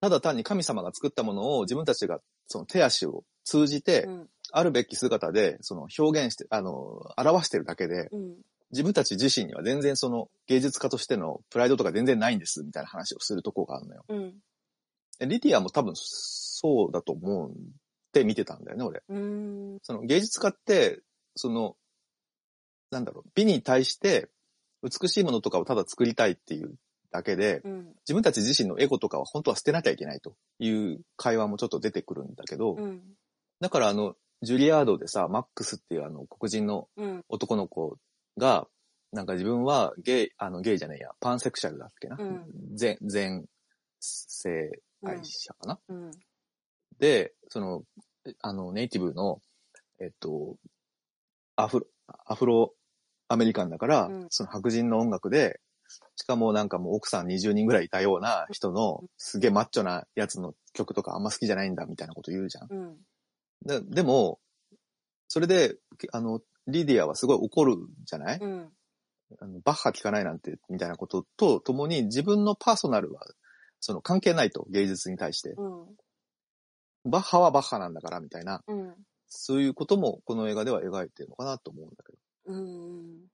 [0.01, 4.29] ただ単に神様が作ったものを自分たちがその手足を通じて、うん。
[4.53, 8.37] あるべき姿で、その表現して、あの、表してるだけで、うん。
[8.73, 14.05] 自分たち自身には全然その芸術家としてのプライドとか全然ないんです、みたいな話をするとこがあるのよ。
[15.21, 17.55] リディアも多分そうだと思うんっ
[18.13, 19.03] て見てたんだよね、俺。
[19.09, 19.79] うん。
[19.83, 21.01] その芸術家って、
[21.41, 21.77] その、
[22.91, 24.29] なんだろう、美に対して
[24.83, 26.75] 美しいものとかをただ作りたいっていう
[27.11, 27.95] だけで、うん。
[28.07, 33.01] 自分たち自身のエゴとかは本当は捨てなきゃいけないという会話もちょっと出てくるんだけど、うん。
[33.61, 37.25] だからあの、ジュリアードでさ、マックスっていうあの黒人のうん。
[37.29, 37.97] 男の子
[38.37, 38.67] が、
[39.13, 42.17] なんか自分はゲイ、あのゲイじゃねえや、パンセクシャルだっけな？
[42.19, 43.47] うん全、全
[44.01, 46.11] 性愛者かな、うん。
[46.99, 47.83] で、その、
[48.41, 49.41] あの、ネイティブの、
[49.99, 50.57] えっと、
[51.65, 51.87] アフロ、
[52.27, 52.75] アフロ
[53.29, 55.61] アメリカンだから、うんその白人の音楽で、
[56.17, 62.69] しかもなんかもう奥さん20人ぐらいいたような人のすげえマッチョなやつの曲とかあんま好きじゃないんだみたいなこと言うじゃん。
[62.71, 62.97] うん。
[63.65, 64.39] ででも、
[65.29, 65.77] それで、
[66.13, 68.69] あの、リディアはすごい怒るじゃない、うん。
[69.41, 73.23] あのバッハ聴かないなんて、みたいなこととともに自分のパーソナルは、
[73.81, 75.51] その関係ないと、芸術に対して。
[75.51, 75.67] う
[77.09, 77.11] ん。
[77.11, 78.95] バッハはバッハなんだから、みたいな、うん。
[79.31, 82.19] そういうこともこの映画では描いてるのかなと思うんだけど。
[82.47, 83.27] うん。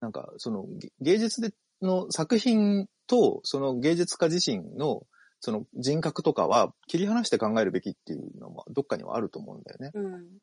[0.00, 5.06] なんか、そのげ芸術での作品と、その芸術家自身の、
[5.40, 9.90] その人格とかは切り離して考えるべきっていうのはどっかにはあると思うんだよね。
[9.94, 10.38] うん。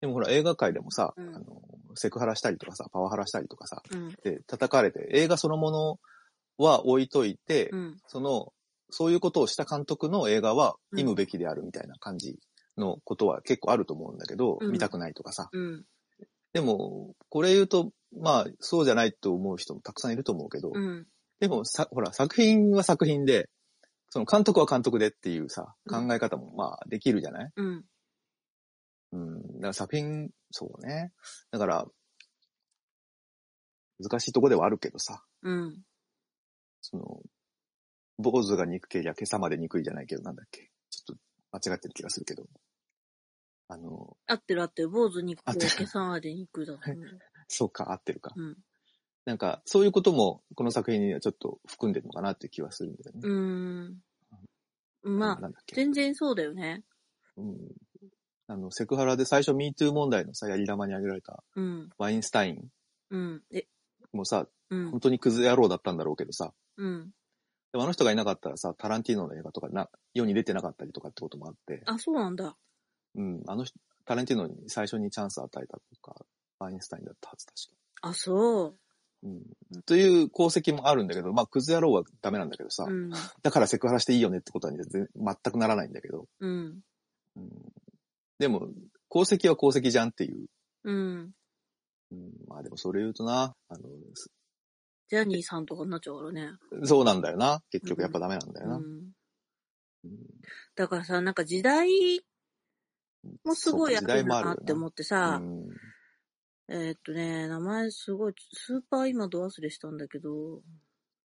[0.00, 1.62] でもほら映画界でもさ、うんあの、
[1.96, 4.14] セクハラしたりとかさ、パワハラしたりとかさ、うん。
[4.22, 6.00] で叩かれて、映画そのもの
[6.58, 7.96] は置いといて、うん。
[8.06, 8.52] その、
[8.90, 12.38] そういうことをした監督の映画は見むべきであるみたいな感じ
[12.82, 15.48] のことは結構あると思うんだけど、うん見たくないとかさ。
[15.52, 15.84] うん。
[16.52, 21.06] でも、これ言うと、まあ、そうじゃないと思う人もたくさんいると思うけど、うん。
[21.40, 23.48] でもさ、ほら、作品は作品で、
[24.10, 27.52] その監督は監督でっていうさ、うん考え方もまあできるじゃない？
[27.56, 27.84] うん。
[29.12, 29.42] うん。
[29.54, 31.12] だから作品、そうね。
[31.50, 31.86] だから、
[33.98, 35.82] 難しいとこではあるけどさ、うん。
[36.82, 37.22] その、
[38.18, 40.70] 坊主が憎けりゃ今朝まで憎いじゃないけど、なんだっけ？
[40.90, 42.44] ちょっと間違ってる気がするけど。
[43.72, 44.90] あの、合ってる合ってる。
[44.90, 47.06] 坊主肉合ってる毛さんあで肉だと思う。
[47.48, 48.32] そうか、合ってるか。
[48.36, 48.56] うん。
[49.24, 53.20] なんか、そういうことも、この作品にはちょっと含んでるのかなっていう気はするんだよね。
[53.22, 55.18] うーん。
[55.18, 55.50] まあ。
[55.72, 56.84] 全然そうだよね。
[57.36, 57.58] うん。
[58.48, 61.90] あの、セクハラで最初 MeToo 問題のさ、やり玉に挙げられたうん。
[61.98, 62.68] ワインスタイン
[63.10, 63.42] うん。
[63.52, 63.66] え、
[64.12, 65.00] もさ、うん本。
[65.00, 67.10] 当にクズ野郎だったんだろうけどさ、うん。
[67.72, 72.56] でもあの人がいなかったらさ、タランティーノの映画とかな、世に出てなかったりとかってこともあって、あ、そうなんだ。
[73.14, 76.16] うん、あの人、タランティーノに最初にチャンスを与えたとか、
[76.58, 78.08] ワインスタインだったはず確か。
[78.08, 78.74] あ、そう。
[79.24, 79.82] うん。
[79.86, 83.10] という功績もあるんだけど、まあ、クズ野郎はダメなんだけどさ、うん。
[83.42, 86.80] だからセクハラしていいよねってことは全然全くならないんだけど、うん。
[87.36, 87.50] うん、
[88.38, 88.68] でも、
[89.10, 90.46] 功績は功績じゃんっていう。
[90.84, 91.30] うん。
[92.10, 93.80] うん、まあでもそれ言うとな、あの、
[95.08, 96.52] ジャニーさんとかになっちゃうからね。
[96.84, 97.62] そうなんだよな。
[97.70, 98.76] 結局やっぱダメなんだよな。
[98.76, 98.84] うん。
[100.04, 100.16] うん
[100.74, 102.24] だからさ、なんか時代
[103.44, 105.66] もすごいあそうか時代るななって思ってさ、うん
[106.68, 110.62] えーっとね、名前すごい、スーパー今ど忘れしたんだけど、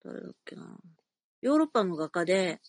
[0.04, 0.78] 誰だっけな。
[1.42, 2.60] ヨーロッパの画家で、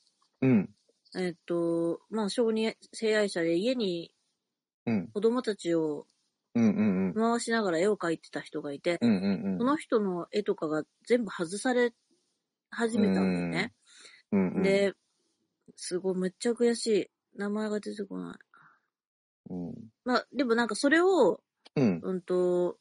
[0.43, 0.71] うん。
[1.17, 4.13] えーっと、まあ、小児性愛者で家に
[4.87, 5.09] うん。
[5.09, 6.07] 子供たちを。
[6.55, 9.59] 回しながら絵を描いてた人がいて、うんうんうん。
[9.59, 11.93] その人の絵とかが全部外され
[12.71, 13.73] 始めたんだよね。
[14.33, 14.93] うんうん、で、
[15.77, 17.11] すごい、めっちゃ悔しい。
[17.37, 18.48] 名前が出てこない。
[19.49, 19.75] うん。
[20.05, 21.41] まあ、でもなんかそれを、
[21.77, 22.01] うん。
[22.03, 22.79] うんと、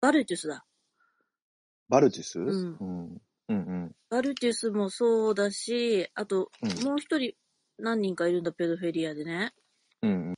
[0.00, 0.64] バルテュスだ。
[1.88, 2.38] バルティス？
[2.38, 3.22] んうん。
[3.48, 3.96] うんうん。
[4.10, 7.34] バルテュスもそうだし、あと、うんもう一人
[7.78, 9.52] 何人かいるんだ、ペドフェリアでね。
[10.02, 10.34] うん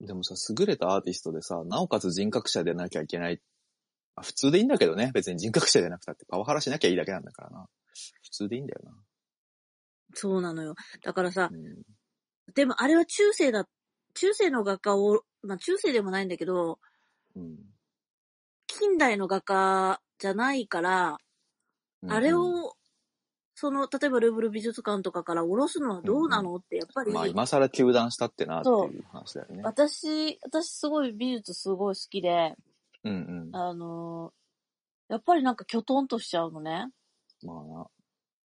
[0.00, 0.06] うん。
[0.06, 3.40] でもさ、優れたアーティストでさ、なおかつ人格者でなきゃいけない。
[4.14, 5.10] まあ普通でいいんだけどね。
[5.14, 7.68] 別に人格者でなくたってパワハラしなきゃいいだけなんだからな。
[8.22, 8.92] 普通でいいんだよな。
[10.14, 10.74] そうなのよ。
[11.02, 11.82] だからさう、ん。
[12.54, 13.66] でもあれは中世だ、
[14.14, 16.78] 中世の画家を、まあ中世でもないんだけど、
[17.36, 17.56] うん
[18.66, 21.18] 近代の画家じゃないから、
[22.02, 22.76] うんあれ、を、
[23.54, 26.56] その、例えばルーブル美術館とかから下ろすのはどうなの？
[26.56, 29.62] って、やっぱり、まあ今更休断したってなっていう話だよね。
[29.64, 32.54] 私、私すごい美術すごい好きで、
[33.04, 33.56] うんうん。
[33.56, 36.88] あのーやっぱりなんかキョトンとしちゃうのね。
[37.42, 37.86] まあな。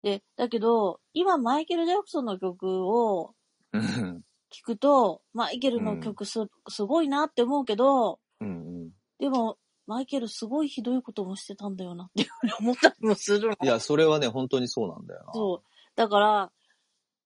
[0.05, 3.35] で、だけど、今マイケル・ジャクソンの曲をうん
[3.79, 8.51] 聞くと、マイケルの曲す,、すごいなって思うけど、うんう
[8.87, 8.91] ん。
[9.19, 13.57] でも、マイケルすごいひどいこともしてたんだよなっていうふうに思ったりもするの。
[13.63, 15.33] いや、それはね、本当にそうなんだよな。
[15.33, 15.69] そう。
[15.97, 16.53] だから、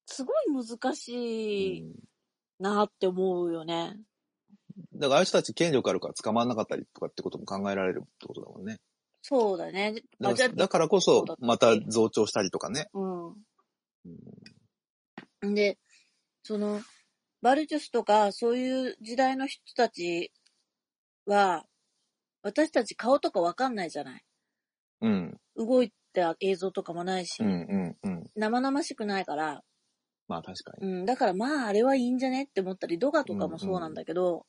[0.07, 1.95] すごい難しいうん
[2.59, 4.01] なって思うよね。
[4.95, 8.81] だからああいう人たち権力あるから捕まんなかったりとかってことも考えられるってことだもんね。
[9.23, 10.03] そうだね。
[10.21, 12.89] だからだからこそ、また増長したりとかね。
[12.95, 13.35] う
[15.47, 15.55] ん。
[15.55, 15.79] で、
[16.49, 16.81] その、
[17.43, 20.33] バルチュスとか、そういう時代の人たち
[21.27, 21.67] は、
[22.43, 24.25] 私たち顔とかわかんないじゃない。
[25.03, 25.37] うん。
[25.57, 28.31] 動いた映像とかもないし、うんうんうん。
[28.35, 29.63] 生々しくないから、
[30.27, 31.03] まあ確かうに。
[31.03, 34.47] ん、だからまああれはいいんじゃねって思ったり、ドガとかもそうなんだけど、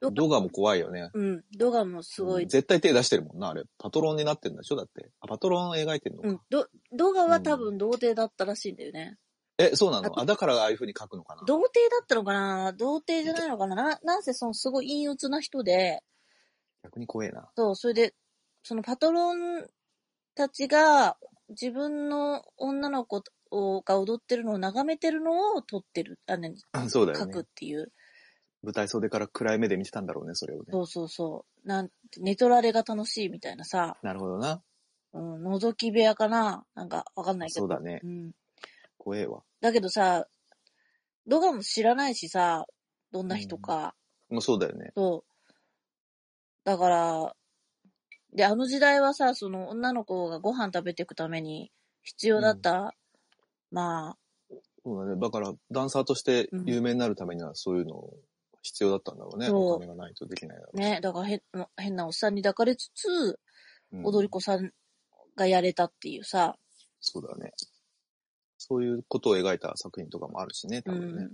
[0.00, 1.10] 動画も怖いよね。
[1.12, 3.64] うん、ドガもすごい、絶対手出してるもんな、あれ。
[3.76, 4.76] パトロンになってるんでしょ？
[4.76, 5.10] だって。
[5.20, 6.28] あ、パトロンを描いてんのか。
[6.28, 9.18] うん、ド、ドガは多分童貞だったらしいんだよね。
[9.58, 11.42] え、そうなあのあ、だからああいう風に書くのかな？
[11.46, 12.72] 童貞だったのかな？
[12.72, 13.76] 童貞じゃないのかな？
[13.76, 16.02] ななんせそのすごい陰鬱な人で、
[16.82, 17.50] 逆に怖えな。
[17.56, 18.14] そう、それで、
[18.62, 19.66] そのパトロン
[20.34, 21.16] たちが
[21.50, 26.54] 自分の女の子をが踊ってるのを眺めてるのを撮ってる、あ、ね、
[26.88, 27.48] そうだよ書くっね。
[27.54, 27.92] ていう。
[28.62, 30.66] 舞台袖から暗い目で見てたんだろうね、それをね。
[30.70, 31.68] そうそうそう。
[31.68, 34.62] なんて、寝取られが楽しいみたいなさ、なるほどな。
[35.12, 36.64] うん、覗き部屋かな？
[36.74, 37.66] なんかわかんないけど。
[37.66, 38.06] そうだねう。
[38.06, 38.32] ん。
[39.02, 39.42] 怖えわ。
[39.60, 40.28] だけどさ、
[41.26, 42.66] ドガも知らないしさ、
[43.10, 43.96] どんな人か。
[44.30, 44.92] もうそうだよね。
[44.94, 45.52] そう。
[46.64, 47.34] だから、
[48.32, 52.94] で、あの時代はさ、その女の子がご飯食べていくために必要だった、
[53.72, 54.16] まあ、
[54.84, 55.20] そうだね。
[55.20, 58.08] だから、ダンサーとして有名になるためにはそういうの
[58.62, 59.46] 必要だったんだろうね。
[59.48, 61.42] そうお金がないとできないだろうしね、だから変
[61.76, 64.70] 変なおっさんに抱かれつつ、うん踊り子さん
[65.36, 66.56] がやれたっていうさ、
[67.00, 67.52] そうだね。
[68.62, 71.28] そういうことを描いた作品とかもあるしね、多分ね。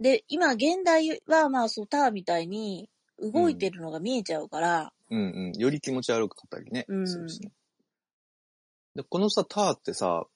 [0.00, 5.58] で、今現代はまあそうターみたいに動いてるのが見えちゃうから、うんうん。
[5.58, 6.84] より気持ち悪かったりね。
[6.88, 7.50] うんするしね。
[8.94, 10.26] で、このさ、ターってさ、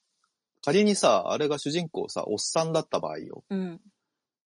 [0.64, 3.44] 仮にさ、あれが主人公さ、おっさんだった場合よ。
[3.50, 3.80] うん。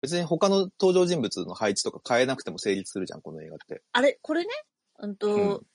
[0.02, 3.82] 別に他の登場人物の配置とか変えなくても成立するじゃん、この映画って。
[3.92, 4.50] あれ、これね、
[4.98, 5.66] うんと、うん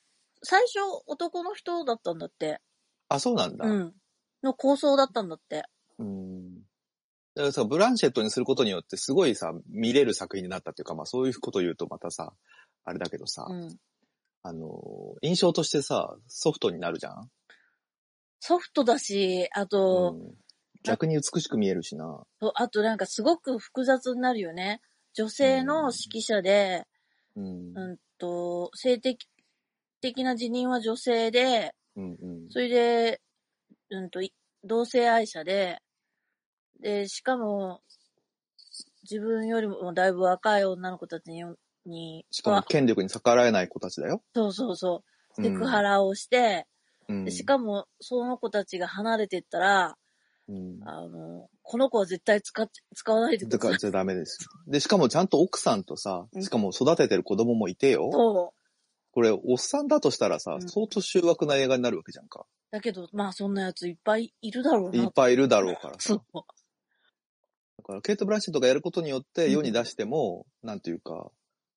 [0.44, 2.60] 最初男の人だったんだって。
[3.10, 3.68] あ、そうなんだ。
[3.68, 3.94] うん。
[4.44, 5.64] の構想だったんだって。
[6.00, 6.56] うん。
[7.36, 12.34] だからさ、ブランシェットにすることによってすごいさ、見れる作品になったっていうか、まあそういうことを言うとまたさ、
[12.84, 13.78] あれだけどさ、うん。
[14.44, 17.30] あの、印象としてさ、ソフトになるじゃん？
[18.40, 20.36] ソフトだし、あと、うん
[20.84, 22.24] 逆に美しく見えるしな。
[22.40, 24.82] とあとなんかすごく複雑になるよね。
[25.14, 26.88] 女性の指揮者で、
[27.36, 27.78] うん。
[27.78, 29.30] うんと、性的、
[30.02, 32.50] 的な辞任は女性で、うんうん。
[32.50, 33.22] それで、
[33.92, 35.80] うんと、い同性愛者で、
[36.80, 37.82] で、しかも、
[39.04, 41.44] 自分よりもだいぶ若い女の子たちに、
[41.86, 44.22] にしかも権力に逆らえない子たちだよ。
[44.34, 45.04] そうそうそ
[45.38, 46.68] う、セうんクハラをして、
[47.10, 49.98] うんでしかも、その子たちが離れてったら、
[50.48, 53.60] うんあの、この子は絶対使っ、使わないでください。
[53.60, 54.38] だからじゃダメです。
[54.68, 58.10] で、しかもちゃんと奥さんとさう、んしかも育ててる子供もいてよ。
[58.12, 58.62] そう。
[59.12, 62.46] これ、おっさんだとしたらさう、ん相当醜悪な映画になるわけじゃんか。
[62.72, 65.04] だけど、まあそんなやついっぱいいるだろうな。
[65.04, 66.00] いっぱいいるだろうからさ。
[66.00, 66.22] そう。
[66.34, 71.32] だから、ケイト・ブランシェットがやることによって世に出しても、なんていうか、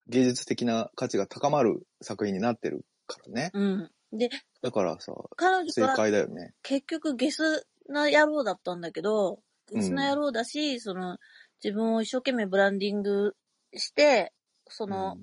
[0.07, 3.51] 芸術的な価値が高まる作品になってるからね。
[3.55, 3.91] うん。
[4.13, 4.31] で、
[4.63, 6.55] だからさ、正彼女は解だよね。
[6.63, 9.41] 結局ゲスな野郎だったんだけど、
[9.73, 11.19] ゲスな野郎だし、その、
[11.63, 13.35] 自分を一生懸命ブランディング
[13.75, 14.33] して、
[14.69, 15.17] その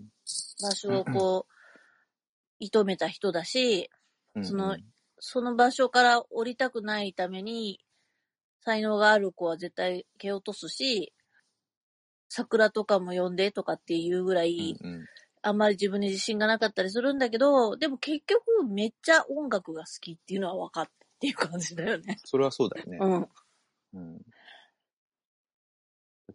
[0.61, 1.51] 場所をこう、
[2.59, 3.89] 射止めた人だし、
[4.35, 4.90] うん、そのうん
[5.23, 7.79] その場所から降りたくないために、
[8.65, 11.13] 才能がある子は絶対蹴落とすし、
[12.27, 15.05] 桜とかも呼んでとかっていうぐらい、うんうん
[15.43, 22.19] あんまり自分に自信がなかったりするんだけど、でも結局めっちゃ音楽が好きっていうのは分かったっていう感じだよね。
[22.25, 22.99] それはそうだよね。
[23.01, 23.27] うん。
[23.93, 24.21] うん。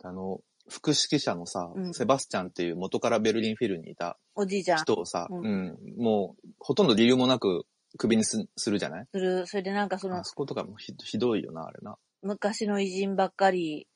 [0.03, 4.79] あの、副指揮者のさ、うんセバスチャンっていう元からベルリンフィルにいたおじいちゃん。
[4.79, 7.65] 人をさ、ううんん、もう、ほとんど理由もなく
[7.97, 9.07] クビにすするじゃない？
[9.13, 9.47] する。
[9.47, 11.97] それでなんかそのあそことかもひひどいよな、あれな。
[12.23, 13.87] 昔の偉人ばっかり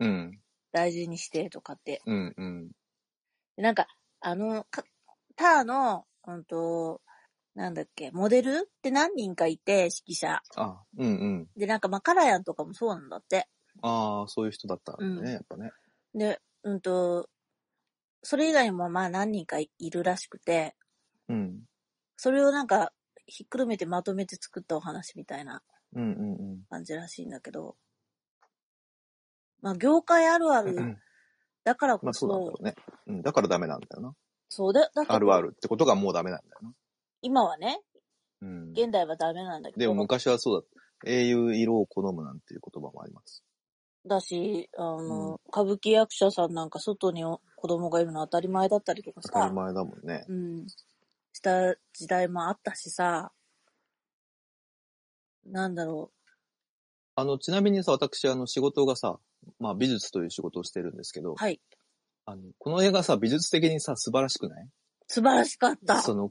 [0.00, 0.40] うん、
[0.72, 2.02] 大事にしてとかって。
[2.06, 2.70] うん、うん。
[3.56, 3.86] でなんか、
[4.20, 4.82] あの、か
[5.36, 7.00] ターの、うんと、
[7.54, 10.42] なんだっけ、モデルって何人かいて、指揮者。
[10.56, 11.48] あ、うん、うん。
[11.56, 13.46] で、なんかマカラヤンとかもそうなんだって。
[13.82, 15.70] ああ、そういう人だったんだね、うんやっぱね。
[16.14, 17.28] で、うんと、
[18.22, 20.74] それ以外にもまあ何人かいるらしくて、
[21.28, 21.60] うん。
[22.16, 22.92] それをなんか、
[23.26, 25.62] ひっくるめてまとめて作ったお話みたいな
[25.94, 27.76] うん、うん、感じらしいんだけど、
[29.60, 30.98] まあ業界あるあるうん。
[31.64, 32.74] だからまあこそ、そうなんだろうね。
[33.06, 34.14] うん、だからダメなんだよな。
[34.48, 36.72] そうだ、だけどあるあるってことがもうダメなんだよな。
[37.22, 37.80] 今はね、
[38.40, 38.70] うん。
[38.72, 40.82] 現代はダメなんだけど、でも昔はそうだった。
[41.04, 43.42] 英雄色を好むなんていう言葉もあります。
[44.06, 50.24] だし、あの、うん歌舞伎役者さんなんか外にお子供がいるの当たり前だったりとかさ、当たり前だもんね。
[50.28, 50.66] うん、
[51.32, 53.32] した時代もあったしさ、
[55.46, 56.10] なんだろ
[57.14, 59.18] あの、ちなみにさ、私、あの、仕事がさ、
[59.58, 61.60] まあ、美術という仕事をしてるんですけどう、、はい、
[62.24, 64.68] あの、この映画さ、美術的にさ、素晴らしくない？
[65.08, 66.00] 素晴らしかった。
[66.00, 66.30] その、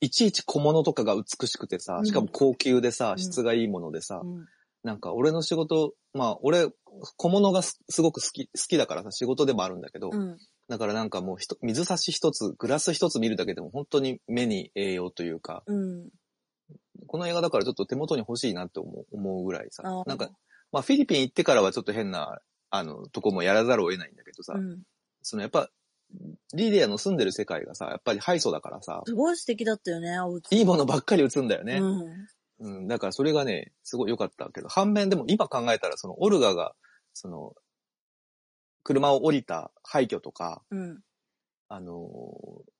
[0.00, 2.06] いちいち小物とかが美しくてさう、ん。
[2.06, 3.22] しかも高級でさう、ん。
[3.22, 4.46] 質がいいものでさ、うん。
[4.84, 6.68] なんか俺の仕事、まあ俺、
[7.16, 16.08] 小物がすすごく好き、好きだからさ、仕事でもあるんだけど、うん、だからなんかもうひと水差し一つ、グラス一つ見るだけでも本当に目に栄養というか、うん、
[17.06, 20.30] この映画だからちょっと手元に欲しいなって思う思うぐらいさなんか、
[20.72, 24.82] まあフィリピン行ってからはちょっと変な、あの、とこもやらざるを得ないんだけどさ、うん。
[25.22, 25.70] そのやっぱ、
[26.54, 30.52] リディアの住んでる世界がさ、やっぱりハイソだからさ、すごい素敵だったよね、お家。
[30.56, 31.78] いいものばっかり映んだよね。
[31.78, 32.26] うん。
[32.58, 36.74] うん、だからそれがね、すごい良かったけど、反面でも今考えたら、そのオルガが、
[37.12, 37.54] その、
[38.86, 41.00] 車を降りた廃墟とか、うん。
[41.68, 42.70] あのー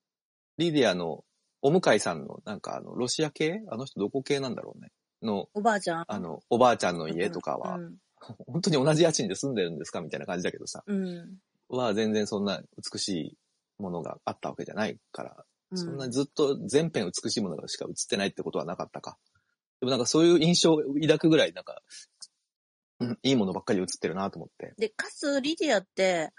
[0.59, 1.25] リディアの
[1.61, 3.61] お向かいさんの、なんかあの、ロシア系？
[3.71, 4.91] あの人どこ系なんだろうね？
[5.21, 6.05] の、おばあちゃん？
[6.07, 7.97] あの、おばあちゃんの家とかは、うん。
[8.47, 10.01] 本当に同じ家賃で住んでるんですか？
[10.01, 11.39] みたいな感じだけどさ、うん。
[11.69, 13.37] は全然そんな美しい
[13.83, 19.19] ものがあったわけじゃないから、うんそんなずっと全編美しいものがしか映ってないってことはなかったか。
[19.81, 21.83] でもなんかそういう印象を抱くぐらい、なんか、
[23.01, 24.75] うんいいものばっかり映ってるなと思って。
[24.79, 26.31] で、かつ、リディアって、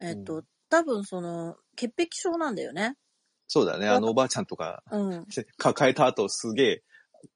[0.00, 2.96] えっ、と、う多分その、潔癖症なんだよね。
[3.48, 5.26] そうだね、あのおばあちゃんとか、うん。
[5.56, 6.82] 抱えた後すげえ、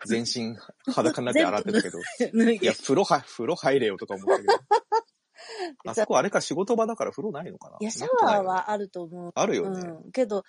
[0.07, 0.57] 全身
[0.92, 1.98] 裸になって洗ってたけど、
[2.35, 2.79] 脱いいや、で。
[2.79, 4.53] 風呂は、風呂入れよとか思ったけど。
[5.90, 7.77] あそこあれか仕事場だから風呂ないのかな？
[7.81, 9.33] いや、シャワーはあると思う。
[9.35, 9.81] あるよね。
[9.81, 10.12] うん。
[10.12, 10.44] けど、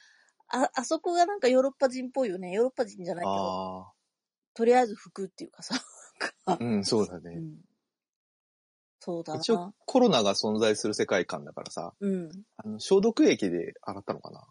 [0.49, 2.51] あ、あそこがなんかヨーロッパ人っぽいよね。
[2.51, 3.91] ヨーロッパ人じゃないけど、あ
[4.53, 5.75] とりあえず服っていうかさ。
[6.45, 7.35] あ、うん、そうだね。
[7.35, 7.55] うん。
[9.05, 9.73] そうだ一応な。
[9.85, 12.29] コロナが存在する世界観だからさ、うん。
[12.55, 14.47] あの消毒液で洗ったのかな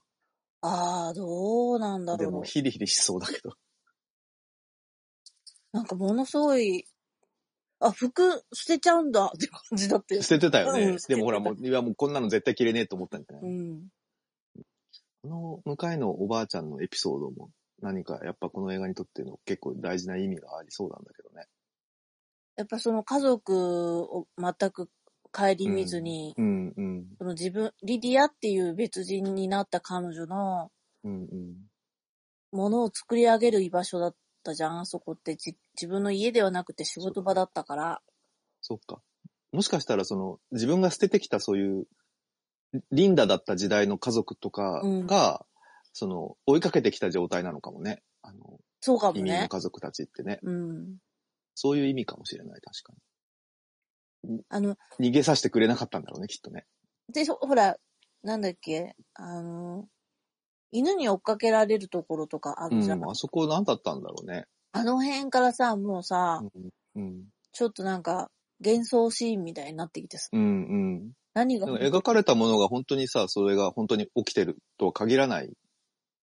[0.61, 2.33] ああ、どうなんだでろう。
[2.35, 3.55] もヒリヒリしそうだけど。
[5.73, 6.85] なんかものすごい、
[7.81, 10.23] あ、服捨てちゃうんだって感じだったよ。
[10.23, 10.85] 捨ててたよね。
[10.85, 13.89] うんでもほらもう、いやもうこんなの絶対着れねえと思ったんじゃない、うん。
[15.23, 21.47] この向かいのおばあちゃんのエピソードも何かやっぱこの映画にとっての結構大事な意味がありそうなんだけどね。
[22.57, 24.89] やっぱその家族を全く
[25.33, 27.07] 顧みずに、うんうん。
[27.19, 30.71] その自分、リディアっていう別人になった彼女の
[31.05, 31.55] うんうん。
[32.53, 38.03] ものを作り上げる居場所だったじゃん、あそこってじ自分の家ではなくて仕事場だったから。
[38.61, 39.01] そっか。
[39.53, 41.87] もしかしたらその自分が捨ててきたそういう
[42.91, 45.45] リンダだった時代の家族とかが、
[45.93, 48.03] その追いかけてきた状態なのかもね。
[48.23, 49.49] あの、そうかも移民のね。
[49.49, 50.39] 家族たちってね。
[50.43, 50.97] うん。
[51.55, 52.93] そういう意味かもしれない、確か
[54.49, 55.11] あの、に。
[55.11, 56.65] 逃げさせてくれなかったんだろうね、きっとね。
[57.13, 57.77] で、ほほら、
[58.23, 59.87] なんだっけ、あの、
[60.71, 63.05] 犬に追っかけられるところとかあうん、るじゃん。
[63.11, 64.47] あそこ何だったんだろうね。
[64.73, 66.43] あの辺からさ、もうさ、
[66.95, 68.31] うん、うん、ちょっとなんか、
[68.65, 71.13] 幻想シーンみたいになってきてさ、うん、うん。
[71.35, 75.53] 何が描かれたものが本当にさ、それが本当に起きてるとは限らない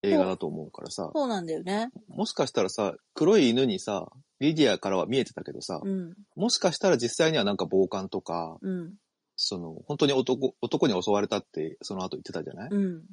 [0.04, 1.90] 映画だと思うからさ、そうなんだよね。
[2.08, 4.08] もしかしたらさ、黒い犬にさ、
[4.40, 8.94] リディアからは見えてたけどさ、うん、もしかしたら実際にはなんか暴漢とか、うん、
[9.36, 13.04] その、本当に男、男に襲われたって、その後言ってたじゃない、うん。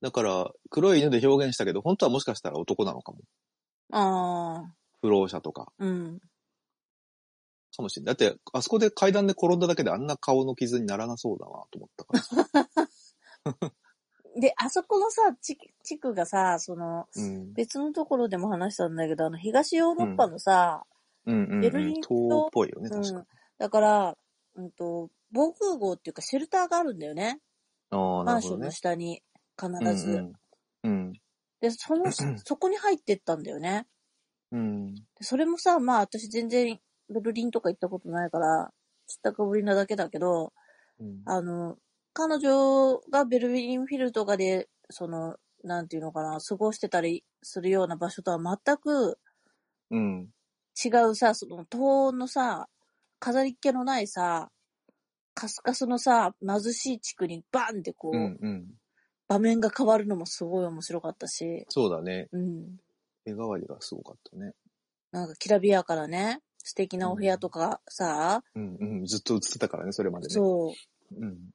[0.00, 3.18] だから、黒い犬で表現したけど、本当はもしかしたら男なのかも。
[3.92, 5.72] ああ、不老者とか。
[5.78, 6.20] うん。
[7.76, 8.16] かもしれない。
[8.16, 13.72] だって、あそこで階段で転んだだけであんな顔の傷にならなそうだなと思ったから。
[14.38, 17.52] で、あそこのさ、地地区がさ、その、うん。
[17.54, 20.84] 別のところでも話したんだけど、あの、東ヨーロッパのさ、
[21.26, 22.00] うんうん、ベルリンうん。
[22.02, 23.26] 塔っぽいよね、うん確か。
[23.58, 24.16] だから、
[24.54, 27.40] うんと、防空壕っていうかシェルターがあるんだよね。
[27.90, 28.94] ああ、なるほどねマンションの。
[28.94, 29.22] 下に、
[29.58, 30.10] 必ず。
[30.10, 30.32] うんうん。
[30.82, 31.12] うん。
[31.60, 32.04] で、その、
[32.44, 33.86] そこに入ってったんだよね。
[34.52, 34.94] うん。
[34.94, 36.78] でそれもさ、まあ私全然
[37.08, 38.72] ベルリンとか行ったことないから、
[39.06, 40.52] 知ったかぶりなだけだけど、
[41.00, 41.76] うんあの、
[42.20, 49.18] 彼女がベルリンフィルとかで、その、なんていうのかな、過ごしてたりするような場所とは全く
[49.90, 50.28] うん。
[50.84, 52.68] 違うさ、その、東欧のさ、
[53.20, 54.50] 飾りっ気のないさ、
[55.32, 58.66] カスカスのさ、貧しい地区にバンってこう、うんうん。
[59.26, 62.28] 場面が変わるのもすごい面白かったし、そうだね。
[62.32, 62.76] うん。
[63.24, 64.52] 絵代わりがすごかったね。
[65.10, 69.06] なんかきらびやかなね、素敵なお部屋とかさ、うんうん。
[69.06, 70.34] ずっと映ってたからね、それまでね。
[70.34, 70.74] そ
[71.12, 71.50] う、うん。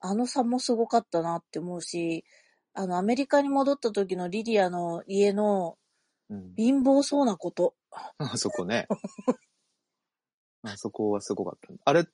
[0.00, 2.24] あの差もすごかったなって思うし、
[2.74, 5.76] あの、アメリカに戻った時のリディアの家の
[6.30, 6.54] うん。
[6.56, 7.74] 貧乏そうなこと。
[8.18, 8.86] あ そこね。
[10.62, 11.68] あそこはすごかった。
[11.84, 12.06] あれ、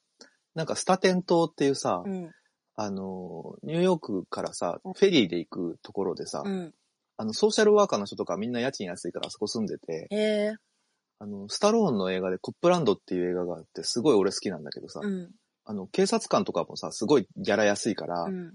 [0.55, 2.33] なんかスタテン島っていうさ、うん、
[2.75, 6.75] あの、ニューヨークからさ、うんフェリーで行くところでさ、うん。
[7.17, 10.57] あの、ソーシャルワーカーの人とかみんな家賃安いからあそこ住んでて、へえ、
[11.19, 15.31] あの、スタローンの映画でコップランドっていう映画があって、すごい俺好きなんだけどさ、うん、
[15.69, 18.55] あの、警察官とかもさ、すごいギャラ安いから、うん、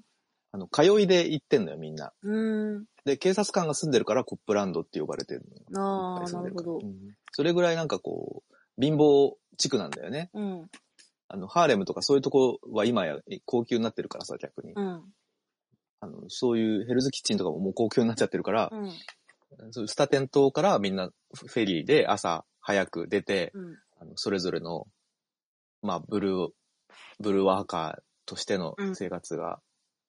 [0.52, 2.12] あの、通いで行ってんのよ、みんな。
[2.24, 2.86] うーん。
[3.06, 5.86] で、警察官が住んでるからコップランドって呼ばれてるのよ。
[6.20, 6.80] ああ、なんるほどう。
[6.80, 10.32] んそれぐらいなんかこう、貧乏地区なんだよね。
[10.34, 10.68] うん、
[11.28, 14.74] あの、ハーレムとかそういうとこは今や高級になってるからさ、逆に。
[14.74, 15.04] うん、
[16.00, 24.88] あの、そういうヘルズキッチンとかももう高級になっちゃってるから、うん、そういうスタテン島からみんなフェリーで朝早く出て、うん、あのそれぞれの、
[25.82, 26.50] まあ、ブルー、
[27.20, 29.60] ブルーワーカーとしての生活が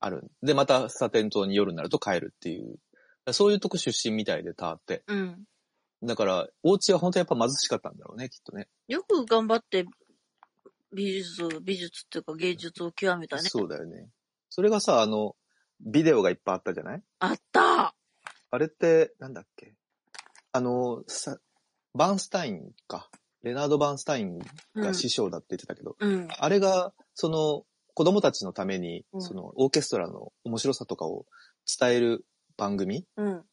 [0.00, 0.30] ある。
[0.42, 2.78] で、またスタテン島に夜になると帰るっていう。
[3.32, 5.02] そういうとこ出身みたいでたって。
[5.06, 5.44] うん。
[6.02, 8.68] だから、お家は本当やっぱ貧しかったんだろうね、きっとね。
[8.88, 9.86] よく頑張って
[10.92, 13.42] 美術、美術っていうか芸術を極めたね。
[13.44, 14.10] そうだよね。
[14.50, 15.34] それがさ、あの、
[15.80, 17.02] ビデオがいっぱいあったじゃない？
[17.18, 17.94] あった
[18.50, 19.74] あれって、なんだっけ？
[20.52, 21.38] あの、さ、
[21.94, 23.08] バーンスタインか。
[23.44, 24.38] レナード・バーンスタイン
[24.74, 26.28] が師匠だって言ってたけど、うん。
[26.30, 31.26] あれが、その、子供たちのために、うんその、オーケストラの面白さとかを
[31.78, 32.24] 伝える
[32.56, 33.44] 番組うん。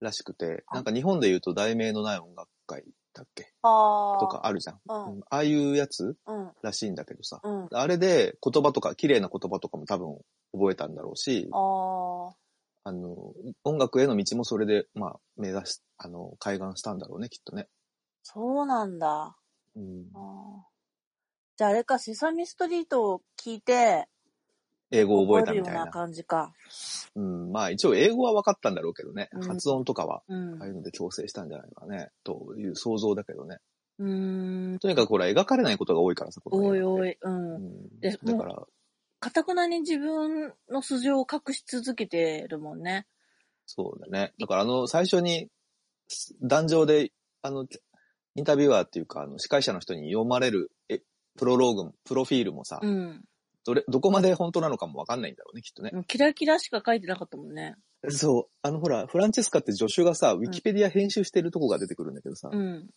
[0.00, 3.44] らしくて、あなんか日本で言うと題名のない音楽会だっけ。
[3.62, 4.80] とかあるじゃん。
[4.86, 6.50] ああいうやつうん。
[6.62, 7.40] らしいんだけどさ。
[7.42, 7.68] うん。
[7.72, 10.18] あれで言葉とか、綺麗な言葉とかも多分
[10.52, 12.34] 覚えたんだろうし、ああ。
[12.86, 13.32] あの、
[13.64, 17.68] 音楽への道もそれで、まあ、目指し、あの、開眼したんだろうね、きっとね。
[18.24, 19.36] そうなんだ。
[19.76, 20.06] うん
[21.56, 24.08] じゃああれか、セサミストリートを聞いて、
[24.90, 25.90] 英語を覚えたみたいなな。
[25.92, 26.52] 感じか。
[27.14, 29.28] うん、まあ一応英語は分かったんだろうけどね。
[29.32, 30.66] うん発音とかは、うんああ。
[30.66, 33.58] いうので調整したんじゃないかね、という想像だけどね。
[33.98, 34.78] うーん。
[34.80, 37.18] とにかくほら、描かれないことが多いからさ、こおいおい、う。
[37.22, 38.00] うんん。
[38.00, 38.66] でだから、
[39.20, 43.06] かたくなに自分の素性を隠し続けてるもんね。
[43.66, 44.32] そうだね。
[44.40, 45.48] だからあの、最初に、
[46.42, 47.12] 壇上で、
[47.42, 47.66] あの、
[48.36, 51.00] インタビュアーっていうか、あの、司会者の人に読まれる、え、
[51.38, 53.24] プロローグも、プロフィールもさ、うん。
[53.64, 55.90] どれ、どこまで本当なのかもわかんないんだろうね、きっとね。
[56.06, 57.76] キラキラしか書いてなかったもんね。
[58.10, 58.44] そう。
[58.62, 62.88] あの、ほら、フランチェスカって助手がさ、ウィキペディア編集してるとこが出てくるんだけどさ、うん。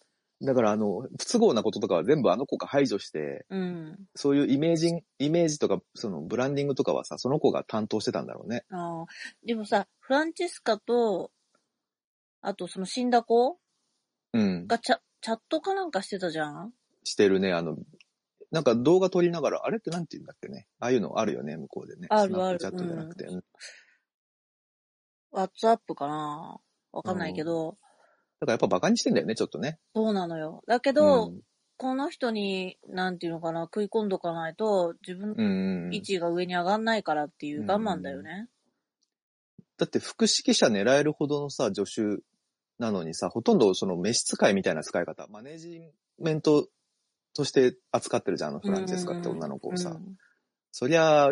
[0.42, 3.98] だからあの、不都合なこととかは全部あの子が排除して、うん。
[4.16, 8.66] そういうイメージ、イメージとか、そのブランディングとかはさ、その子が担当してたんだろうね。
[8.70, 9.06] ああ。
[9.46, 11.32] でもさ、フランチェスカと、
[12.42, 13.58] あとその死んだ子
[14.34, 14.68] うん。
[14.68, 16.74] がチャチャットかなんかしてたじゃん？
[17.03, 17.78] してるね、あの、
[18.51, 20.68] なんか動画撮りながら、あれってなんて言うんだっけね？
[20.80, 22.07] ああいうのあるよね、向こうでね。
[22.09, 23.26] あるあるチャットじゃなくて。
[23.26, 23.43] うん
[25.32, 26.57] ワッツアップかな？
[26.93, 27.78] わかんないけど、
[28.39, 29.78] だからやっぱバカにしてんだよね、ちょっとね。
[29.93, 30.63] そうなのよ。
[30.68, 31.41] だけど、うん
[31.80, 38.47] この人に、なんていうのかな、食い込んどかないと、自分うんうんの位置が上に上がんないからっていう我慢だよね。
[39.78, 42.24] だって副指揮者狙えるほどのさ、助手
[42.80, 45.82] なのにさ、ほとんどその召使いみたいな使い方、マネージ
[46.20, 46.68] メント
[47.36, 49.90] として扱ってるじゃん、あのフランチェスカって女の子をさ。
[49.90, 50.18] うん
[50.72, 51.32] そりゃあ、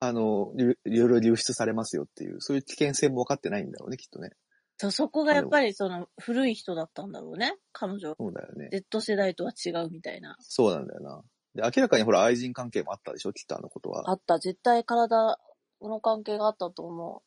[0.00, 0.62] あの、い
[0.94, 4.30] いろいろ流出されますよっていう、そういう危険性も分かってないんだろうね、きっとね。
[4.76, 7.56] そうそこがやっぱりその古い人だったんだろうね。
[7.72, 8.14] 彼女。
[8.18, 8.68] そうだよね。
[8.70, 10.36] Z 世代とは違うみたいな。
[10.40, 11.22] そうなんだよな。
[11.54, 14.10] で、明らかにほら愛人関係もあったでしょきっとあのことは。
[14.10, 14.38] あった。
[14.38, 15.38] 絶対体
[15.82, 17.22] の関係があったと思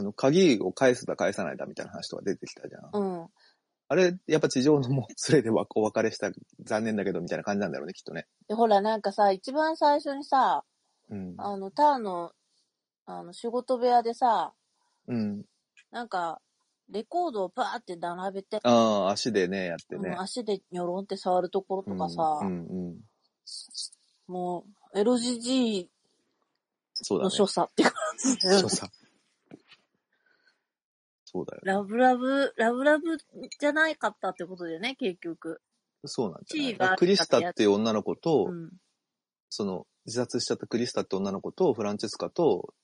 [0.00, 2.90] あの、鍵を返すだ返さないだみたいな話とか出てきたじゃん。
[2.92, 3.04] う。
[3.04, 3.28] うん。
[3.88, 6.30] あれ、やっぱ地上のもう連れでわお別れした、
[6.64, 8.26] 残念だけどみたいな感じなんだろうね、きっとね。
[8.48, 10.64] で、ほら、なんかさ、一番最初にさ、
[11.10, 11.34] うん。
[11.36, 12.32] あの、ターの、
[13.04, 14.54] あの、仕事部屋でさ、
[15.06, 15.44] うん。
[15.90, 16.40] なんか、
[16.88, 20.20] レコードをバーって並べて、ああ、足でね、やってねうん。
[20.20, 22.98] 足でニョロンって触るところとかさ、うん、うん、うん。
[24.28, 25.88] もう、LGG
[27.02, 27.24] そうだね。
[27.24, 28.99] の所作って感じだよね所作。
[31.32, 31.62] そうだよ。
[31.64, 33.16] ラブラブ、ラブラブ
[33.60, 35.60] じゃないかったってことだよね、結局。
[36.04, 36.96] そうなんじゃない？
[36.96, 38.70] クリスタっていう女の子と、うん。
[39.48, 42.74] その、自殺しちゃったクリスタって女の子と、フランチェスカと、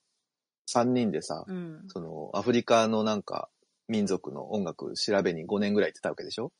[0.65, 1.83] 三人でさ、うん。
[1.87, 3.49] その、アフリカのなんか、
[3.89, 6.51] 民族の音楽調べに5年ぐらい行ってたわけでしょ？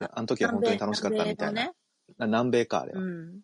[0.00, 1.62] であの時は本当に楽しかったみたいな。
[1.62, 1.72] 南米のね。
[2.18, 3.00] な南米か、あれは。
[3.00, 3.40] うん。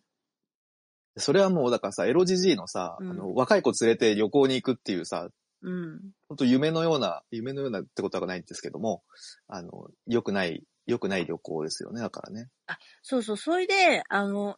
[1.17, 5.29] それはもう、だからさ、エロジジイのさ、うんあの、若い子連れて旅行に行くっていうさ、
[5.63, 6.11] うん。
[6.27, 9.03] 本当夢のような、夢のようなってことはないんですけども、
[9.47, 12.49] あの、良くない、良くない旅行ですよね、だからね。
[13.01, 14.57] そうそう、それで、あの、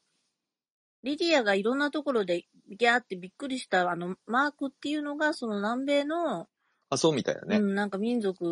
[1.03, 6.47] リディアがいろんなところでギャーってびっくりしたあのマークっていうのがその南米の、
[6.89, 7.57] あ、そうみたいなね。
[7.57, 8.43] うん、なんか民族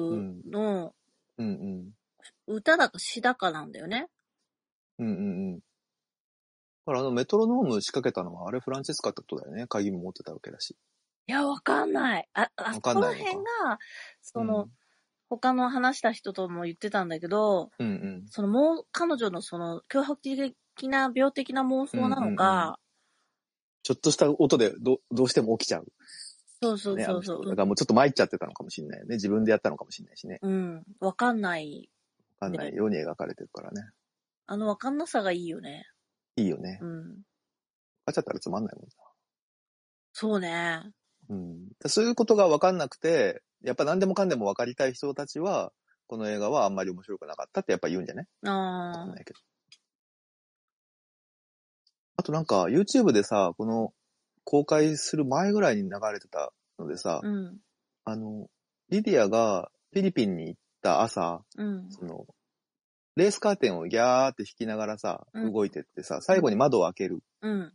[0.47, 0.93] の
[1.39, 1.91] うんうん。
[2.45, 4.07] 歌だか詩だかなんだよね。
[4.99, 5.19] うんうんう
[5.55, 5.55] ん。
[5.55, 5.61] だ
[6.85, 9.65] からあのメトロノーム仕掛けたのはあれフランチェスカってことだよね。
[9.67, 10.75] 鍵も持ってたわけだし。
[11.27, 12.29] いや、わかんない。
[12.33, 13.79] あ、あわそこら辺が、
[14.21, 14.69] その、
[15.29, 18.25] 他の話した人とも言ってたんだけど、うんうん。
[18.29, 22.79] そのもう、彼女のその、脅迫的な病的な妄想なのか、
[23.83, 25.85] ちょっとした音でどどうしても起きちゃう。
[26.61, 27.01] そうそう。
[27.01, 29.15] そうそう、だからもうちょっと参っちゃってたのかもしれないよね。
[29.15, 30.39] 自分でやったのかもしれないしね。
[30.41, 31.89] うん、わかんない。
[32.39, 33.83] わかんないように描かれてるからね。
[34.45, 35.85] あのわかんなさがいいよね。
[36.37, 36.79] いいよね。
[36.81, 37.03] うん。
[37.03, 37.15] 分
[38.05, 38.89] かっちゃったらつまんないもん
[40.13, 40.81] そうね。
[41.29, 41.35] な。
[41.35, 41.67] うん。
[41.87, 45.71] そういうことが分かんなくて、やっぱ何でもかんでも分かりたい人たちは、
[46.07, 48.25] この映画はあんまり面白くなかったってやっぱ言うんじゃない？
[48.43, 48.51] わ
[48.93, 49.39] かんあないけど。
[52.15, 53.93] あとなんか YouTube でさ、この
[54.43, 57.57] 公開する前ぐらいに流れてたのでさ、あ、うん、
[58.05, 58.47] あの、
[58.89, 62.25] リディアがフィリピンに行った朝、うん、その、
[63.15, 67.73] レースカーテンをギャーって引きながらさ、うん動いてってさ、最後に窓を開けるうん、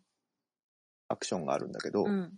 [1.09, 2.33] アクションがあるんだけど、うん。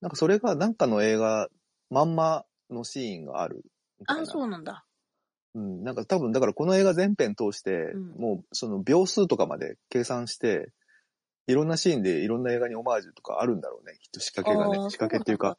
[0.00, 1.48] なんかそれがなんかの映画
[1.90, 3.62] まんまのシーンがある
[4.00, 4.22] みたいな。
[4.22, 4.84] あ、そうなんだ。
[5.54, 10.72] うん、なんか多分、だからこの映画全編通して、うんもうその秒数とかまで計算して、
[11.46, 13.98] いろんなシーンでいろんな映画にオマージュとかあるんだろうね。
[14.00, 15.56] きっと仕掛けがね仕掛けっていうか、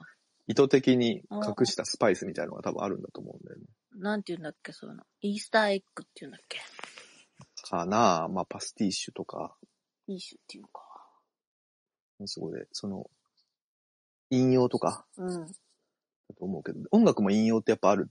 [0.48, 3.66] 意図的に隠したスパイスみたいなのが多分あるんだと思うんだよね。
[3.98, 5.04] なんて言うんだっけ、そういうの。
[5.22, 6.60] イースターエッグって言うんだっけ。
[7.64, 9.56] かなまあパスティッシュとか、
[10.08, 10.82] イーシュっていうか。
[12.26, 13.10] そこで、その、
[14.30, 15.54] 引用とかうん、だ
[16.38, 18.10] と思うけど、音楽も引用ってやっぱあるん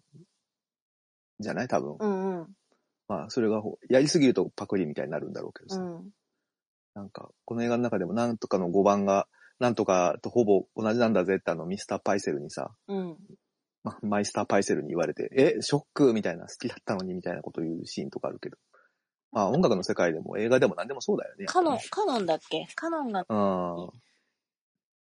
[1.41, 1.69] じゃない？
[1.69, 1.97] 多分。
[1.99, 2.49] うん、うん、
[3.09, 5.81] まあそれがほやりすぎるとパクリみたいになるんだろうけどさ。
[5.81, 6.11] うん。
[6.95, 9.27] なんか、この映画の中でもなんとかの5番が、
[9.59, 13.17] なんとかとほぼ同じなんだぜってあのミスターパイセルにさ、うん。
[13.83, 18.57] まマイスターパイセルに言われて、え、ショックみたいな好きだったのにみたいなこと言うシーンとかあるけど。
[19.33, 21.47] まあ音楽の世界でも映画でも何でもそうだよね。
[21.47, 22.65] カノン、カノンだっけ？
[22.77, 23.91] カノンが、うん。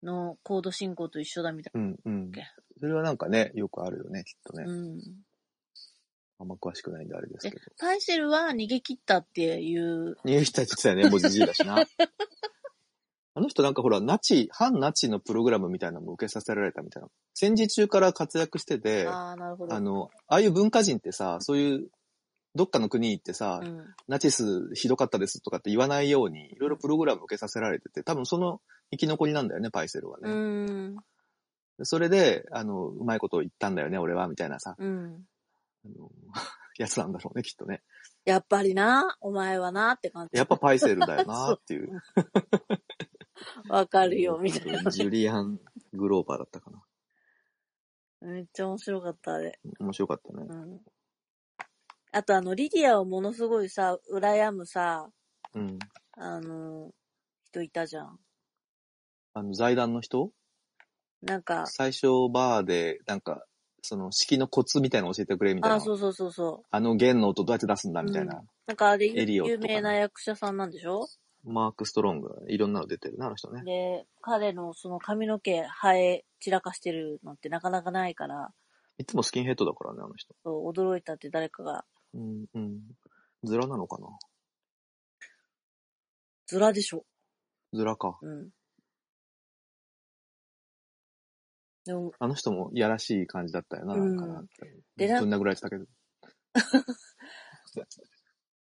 [0.03, 2.45] のコード進行と一緒だみたいうんうんけ。
[2.79, 4.65] それはなんかね、よくあるよね、きっとね。
[4.65, 4.71] な。
[4.71, 5.01] うん。
[6.39, 7.61] あんま詳しくないんであれですけど。
[7.79, 11.85] パイセルは逃げ切ったっていう、逃げ切ったって言ってたよね、もうじじいだしな。
[13.33, 17.09] あの人なんかほら、ナチ、反ナチのプログラムみたいなのも受けさせられたみたいな。
[17.33, 19.35] 戦時中から活躍してて、あ。
[19.37, 21.89] の、ああいう文化人ってさ、そういう、
[22.55, 23.85] どっかの国行ってさ、うん。
[24.09, 28.59] ナチスひどかったですとかって言わないように、いろいろプログラム受けさせられてて、多分その
[28.91, 30.33] 生き残りなんだよね、パイセルはうね。
[30.33, 30.95] ん。
[31.77, 35.25] でそれで、あの、うまいこと言ったんだよね、俺は、みたいなさ、うん。
[35.85, 36.11] あの
[36.77, 37.81] やつなんだろうね、きっとね。
[38.25, 40.37] やっぱりな、お前はなって感じ。
[40.37, 42.01] やっぱパイセルだよな、 っていう。
[43.67, 44.91] わかるよ、みたいな。
[44.91, 45.59] ジュリアン・
[45.93, 46.83] グローバーだったかな。
[48.21, 49.59] めっちゃ面白かった、あれ。
[49.79, 50.53] 面白かったねう。
[50.53, 50.81] ん。
[52.11, 55.09] あとあの、リディアをものすごいさ、羨むさ、
[55.53, 55.79] うん。
[56.13, 56.93] あの、
[57.45, 58.19] 人いたじゃん。
[59.33, 60.31] あの、財団の人？
[61.21, 63.45] なんか、最初バーで、なんか、
[63.81, 65.77] その式のコツみたいなの教えてくれみたいな。
[65.77, 66.65] あ、そうそうそうそう。
[66.69, 68.41] あの弦の音どうやって出すんだみたいな。
[68.67, 71.07] なんかあれ、エリオットかな有名な役者さんなんでしょ？
[71.43, 73.63] マーク・ストロング、いろんなの出てるな、あの人ね。
[73.63, 78.51] で、彼のその髪の毛生え散らかしてるのってなかなかないから、
[78.97, 80.35] いつもスキンヘッドだからね、あの人。
[80.43, 82.79] そう驚いたって誰かが、うん、うん。
[83.43, 84.07] ズラなのかな？
[86.45, 87.05] ズラでしょ。
[87.73, 88.19] ずらか。
[88.21, 88.49] うん。
[91.85, 94.43] でも、あの人もいやらしい感じだったよな、うんなんかな。
[94.97, 95.85] でなぶん殴られてたけど。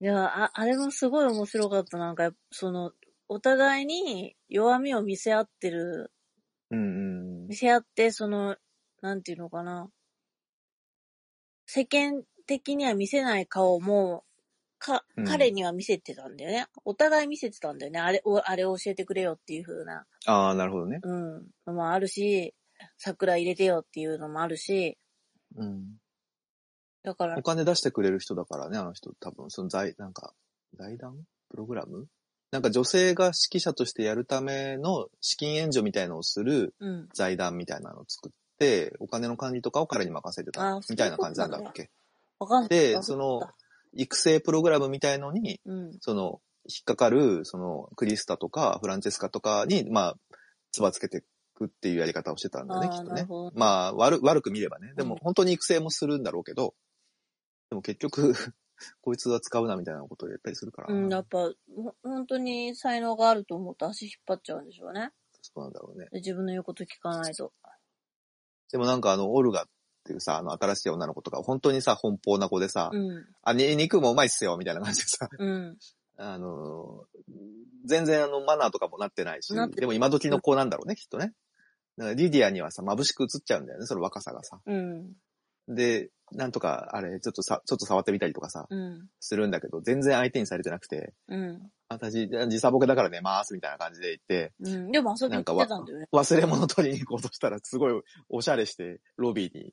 [0.00, 1.98] いや、あ、あれもすごい面白かった。
[1.98, 2.92] なんか、その、
[3.28, 6.12] お互いに弱みを見せ合ってる、
[6.70, 6.80] うんう
[7.44, 8.56] ん見せ合って、その、
[9.02, 9.90] なんていうのかな。
[11.66, 14.24] 世間的には見せない顔も、
[14.78, 16.66] かう、ん彼には見せてたんだよね。
[16.84, 18.00] お互い見せてたんだよね。
[18.00, 21.00] あれ、おあれを教えてくれよっていう風な、ああ、なるほどね。
[21.02, 22.54] うん、のもあるし、
[22.96, 24.98] 桜入れてよっていうのもあるし、
[25.56, 25.96] うん。
[27.02, 29.12] だからお、金出してくれる人だからね、あの人。
[29.20, 30.32] 多分、その財、なんか、
[30.74, 31.16] 財団？
[31.50, 32.06] プログラム？
[32.50, 37.08] なんか女性が指揮者としてやるための資金援助みたいのをするうん。
[37.12, 41.90] 財団みたいなのを作って、お金の管理とかを彼に任せてたみたいな感じなんだっけ？
[42.38, 42.68] わかんない。
[42.68, 43.42] で、あその、
[43.92, 45.92] 育成プログラムみたいのに、うん。
[46.00, 50.14] その、引っかかる、その、クリスタとか、フランチェスカとかに、まあ、
[50.72, 51.20] つばつけてい
[51.54, 53.26] くっていうやり方をしてたんだよね、きっとね。
[53.54, 54.92] まあ、悪、悪く見ればね。
[54.96, 56.74] でもうん、本当に育成もするんだろうけど、
[57.70, 58.34] でも結局、
[59.00, 61.00] こいつは使うなみたいなことを言ったりするからな。
[61.00, 61.38] うん、やっぱ、
[61.74, 65.10] ほ本当に才能があると思うと足引っ張っちゃうんでしょうね。
[65.40, 66.06] そうなんだろうね。
[66.10, 67.52] で自分の言うこと聞かないと。
[68.72, 69.66] でもなんかあの、オルガっ
[70.04, 73.26] ていうさ、あの、新しい女の子とか、本当にさ、奔放な子でさ、うん。
[73.42, 75.78] あ、に肉もうまいっすよ、みたいな感じでさ、うん。
[76.16, 77.34] あのー、
[77.86, 81.32] 全然あの、マナーとかもなってないしでも今時の子なんだろうね、きっとね。
[81.96, 84.60] だからリディアにはさ、眩しく映っちゃうんだよね、その若さがさ。
[84.66, 85.12] うん。
[85.68, 89.08] で、なんとか、あれ、ちょっとさ、ちょっと触ってみたりとかさ、うん。
[89.20, 91.70] するんだけど、全然相手にされてなくて、うん。
[91.88, 94.90] 私、時差ボケだから寝ます、みたいな感じで言って、うん。
[94.90, 96.08] でも遊びに行ってたんだよね。
[96.12, 99.72] 忘れ物取りに行こうとしたら、すごいおしゃれして、ロビーに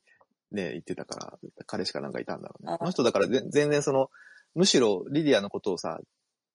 [0.51, 2.77] ね、行ってたから、彼しかなんかいたんだろうねあ。
[2.77, 4.09] この人だからぜ全然その、
[4.53, 5.99] むしろリディアのことをさ、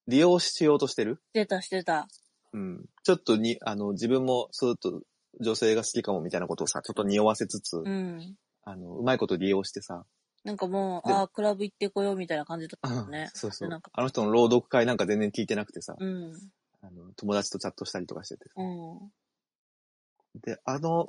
[0.07, 1.17] 利用しようとしてる？
[1.17, 2.07] してた、してた。
[2.53, 2.85] うん。
[3.03, 5.03] ちょっとに、あの、自分も、そうと、
[5.41, 8.37] 女性が好きかもみたいなことをさ、ちょっと匂わせつつ、うん。
[8.65, 10.05] あの、うまいこと利用してさ、
[10.45, 13.31] なんかもう、でああ、クラブ行ってこようみたいな感じだったもんね。
[13.35, 13.81] そうそう。
[13.93, 16.33] あの人の朗読会なんか全然聞いてなくてさ、うん。
[16.83, 18.45] あの友達とチャットしたりとかしてて。
[18.57, 19.11] うん。
[20.41, 21.09] で、あの、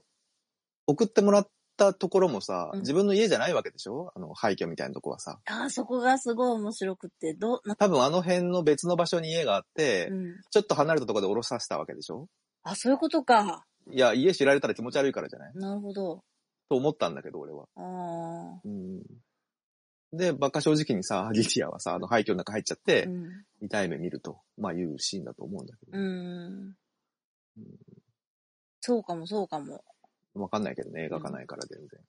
[0.88, 1.48] 送ってもらっ
[1.78, 4.12] たところもさ、うん自分の家じゃないわけでしょ？
[4.16, 5.40] あの、廃墟みたいなとこはさ。
[5.46, 10.42] ああ、そこがすごい面白くって、ど多分あの辺の別の場所に家があって、うん。
[10.50, 12.28] ちょっと離れたところで降ろさせたわけでしょ？
[12.64, 13.66] あ、そういうことか。
[13.92, 15.52] いや、家知られたら気持ち悪いからじゃない？
[15.56, 16.24] なるほど。
[16.70, 17.66] と思ったんだけど、俺は。
[17.76, 18.62] ああ。
[18.64, 19.02] うん。
[20.14, 23.46] で、バカ正直にさ、リディアはさ、あの廃墟の中入っちゃって、うん。
[23.62, 25.98] 痛い目見ると、まあいうシーンだと思うんだけど。
[25.98, 26.76] うん。
[28.82, 29.84] そうかも、そうかも。
[30.34, 32.00] わかんないけどね、映画かないから全然。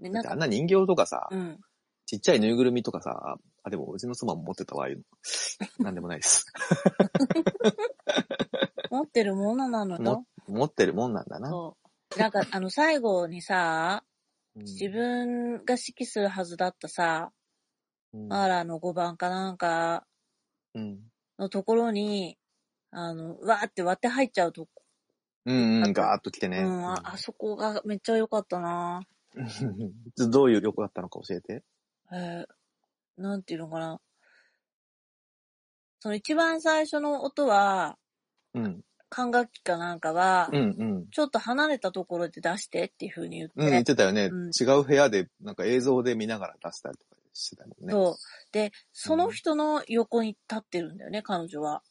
[0.00, 1.58] で、なんかあん、な人形とかさ、うん。
[2.06, 4.98] ちっちゃいぬいぐるみとかさ、あ、でもうちの妻も持ってたわ、ああいう
[5.78, 5.84] の。
[5.84, 6.44] なんでもないです。
[8.90, 10.02] 持ってるものなのよ。
[10.02, 10.24] 持っ
[10.74, 11.48] てるもんなんだな。
[11.48, 11.76] そ
[12.16, 12.18] う。
[12.18, 14.14] なんか、あの、最後にさ、うん
[14.56, 17.32] 自分が指揮するはずだったさ、
[18.12, 20.06] うんマーラーの5番かなんか
[20.74, 21.00] うん。
[21.38, 22.38] のところに、
[22.90, 24.82] あの、わーって割って入っちゃうとこ。
[25.46, 26.60] うんうん、ガーッと来てね。
[26.60, 29.02] うん、あ、あそこがめっちゃ良かったな
[29.34, 31.64] うんどういう欲だったのか教えて。
[32.12, 34.00] えー、なんていうのかな。
[36.00, 37.98] その一番最初の音は、
[38.54, 38.84] うん。
[39.14, 41.06] 管楽器かなんかは、うんうん。
[41.12, 47.92] ちょっと離れたところで出してっていう風に言って、うん、言ってたよね、うん違う部屋で、なんか映像で見ながら出したりとかしてたもんね。
[47.92, 48.14] そう。
[48.50, 51.82] で、その人の横に立ってるんだよね、彼女は。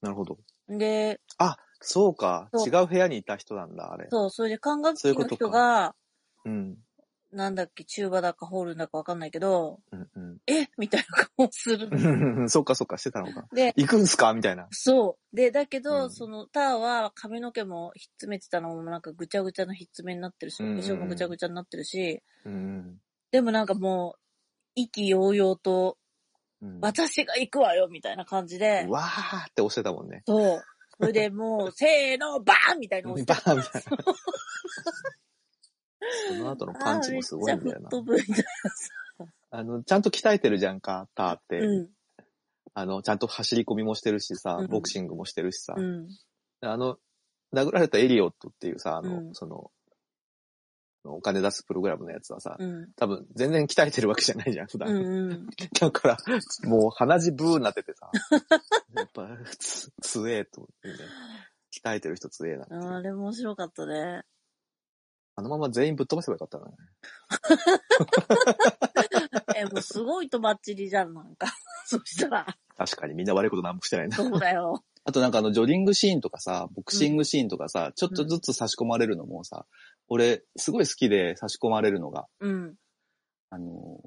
[0.00, 0.38] なるほど。
[0.68, 2.48] で、あ、そうか。
[2.54, 4.06] そう違う部屋にいた人なんだ、あれ。
[4.08, 5.94] そう、それで管楽器ういうことか人が、
[6.46, 6.78] うん。
[7.32, 10.68] なんだっけ、チューバだかホールだかわかんないけど、うんうんえ？
[10.78, 11.88] みたいな顔する。
[11.90, 12.50] うん。
[12.50, 13.46] そっかそっか、してたのか。
[13.54, 14.34] で、行くんすか？
[14.34, 14.66] みたいな。
[14.70, 15.36] そう。
[15.36, 22.98] で、だけど、うんその、ターは髪の毛もひっつめてたのもなんかぐちゃぐちゃのひっつめになってるし、おうんうん化粧もぐちゃぐちゃになってるし、うん。
[23.30, 24.20] でもなんかもう、
[24.74, 25.98] 意気揚々と、
[26.62, 30.22] うん、私が行くわよみたいな感じでう、わーって押してたもんね。
[30.26, 30.62] そう。
[30.98, 34.14] それでもう、 せーの、バーンみたいなバー押してンみたいな。
[36.28, 37.90] その後のパンチもすごいんだよな
[39.50, 39.64] あ。
[39.64, 41.58] の、ちゃんと鍛えてるじゃんか、ターって。
[41.60, 41.66] な。
[41.66, 41.88] うん。
[42.74, 45.74] あの、ちゃんと走り込みもしてるしさうん、ボクシングもしてるしさ。
[45.76, 46.08] うん。
[46.62, 46.96] あの、
[47.52, 49.70] 殴られたエリオットっていうさ、あの、うんその、
[51.04, 52.92] お金出すプログラムのやつはさ、うん。
[52.94, 54.90] 多分全然鍛えてるわけじゃないじゃん、普段。
[54.90, 55.46] うんうん。
[55.80, 56.16] だから、
[56.64, 58.10] もう鼻血ブーになっててさ、
[58.94, 59.28] やっぱ、
[59.58, 60.94] つ、強えと思ってね。
[61.82, 62.96] 鍛えてる人強えな。
[62.96, 64.24] あれ面白かったね。
[65.40, 66.70] あのまま全員ぶっ飛ばせばよかったな。
[69.56, 71.46] え、もうすごいとばっちりじゃん、なんか。
[71.86, 72.46] そしたら。
[72.76, 74.16] 確かにみんな悪いこと何もしてないな。
[74.18, 74.84] そうだよ。
[75.04, 79.64] あとなんかあの、ジョギングシーンとかさ、ボクシングシーンとかさ、ちょっとずつ差し込まれるのもさ、
[80.08, 82.76] 俺、すごい好きで差し込まれるのが、うん。
[83.48, 83.98] あの、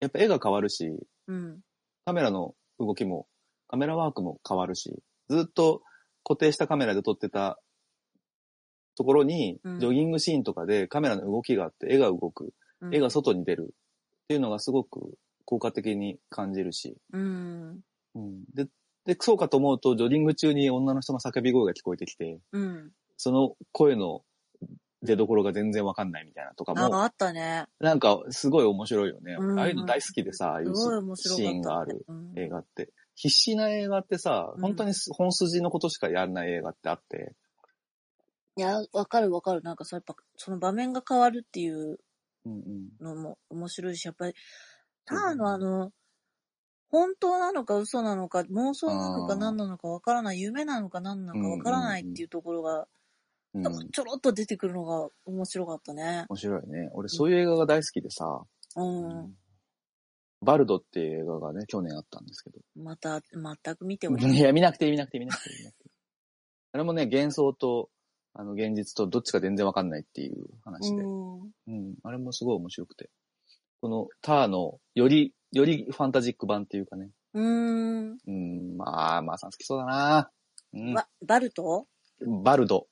[0.00, 0.88] やっぱ絵が変わるし、
[1.26, 1.60] うん。
[2.06, 3.28] カメラの動きも、
[3.68, 5.82] カメラワークも変わるし、ずっと
[6.24, 7.60] 固定したカメラで撮ってた
[9.00, 12.94] ところに、うんジョギングシーンとかでカメラの動きがあって、絵が動く、うん。
[12.94, 15.14] 絵が外に出るっていうのがすごく
[15.46, 17.80] 効果的に感じるし、うん。
[18.14, 18.66] うん、で、
[19.06, 22.90] で、そうかと思うと、ジョギング中に女の人の叫び声が聞こえてきて、うん。
[23.16, 24.22] その声の
[25.02, 27.64] 出所が全然わかんないみたいなとかあ、も、あったね。
[27.80, 29.38] なんかすごい面白いよね。
[29.40, 30.74] うんああいうの大好きでさ、ああいう。
[31.16, 32.32] シーンがあるうん。
[32.36, 32.90] 映画って。
[33.14, 37.34] 必死な映画ってさ、うん本当に本筋のことしかやらない映画ってあって、
[38.60, 39.62] いや、わかるわかる。
[39.62, 41.98] なんかさ、やっぱ、その場面が変わるっていう
[42.44, 42.88] うんうん。
[43.00, 44.34] のも面白いし、やっぱり、
[45.06, 45.92] ターのあの、
[46.90, 52.86] 本当なのか嘘なのか、妄想なのか何なのかわからない、夢なのか何なのかわからないっていうところが、
[53.54, 56.26] うん、ちょろっと出てくるのが面白かったね。
[56.28, 56.90] 面白いね。
[56.92, 58.42] 俺そういう映画が大好きでさ、
[58.76, 59.34] うん。
[60.42, 62.58] バルドっていう映画がね、去年あったんですけど。
[62.76, 65.90] また、全く見ておりいや、見なくていい見なくて見なくて見なくて。
[66.72, 67.90] あれもね、幻想と、
[68.34, 71.02] あの、現実とどっちか全然わかんないっていう話で。
[71.02, 71.40] うん。
[71.40, 73.10] うん、あれもすごい面白くて。
[73.80, 77.10] このターの、より、よりファンタジック版っていうかね。
[77.34, 78.18] うーん。
[78.26, 80.30] うん、まあ、まあさん好きそうだな。
[80.72, 80.94] うん。
[80.94, 81.86] わ、バルト？
[82.44, 82.86] バルド。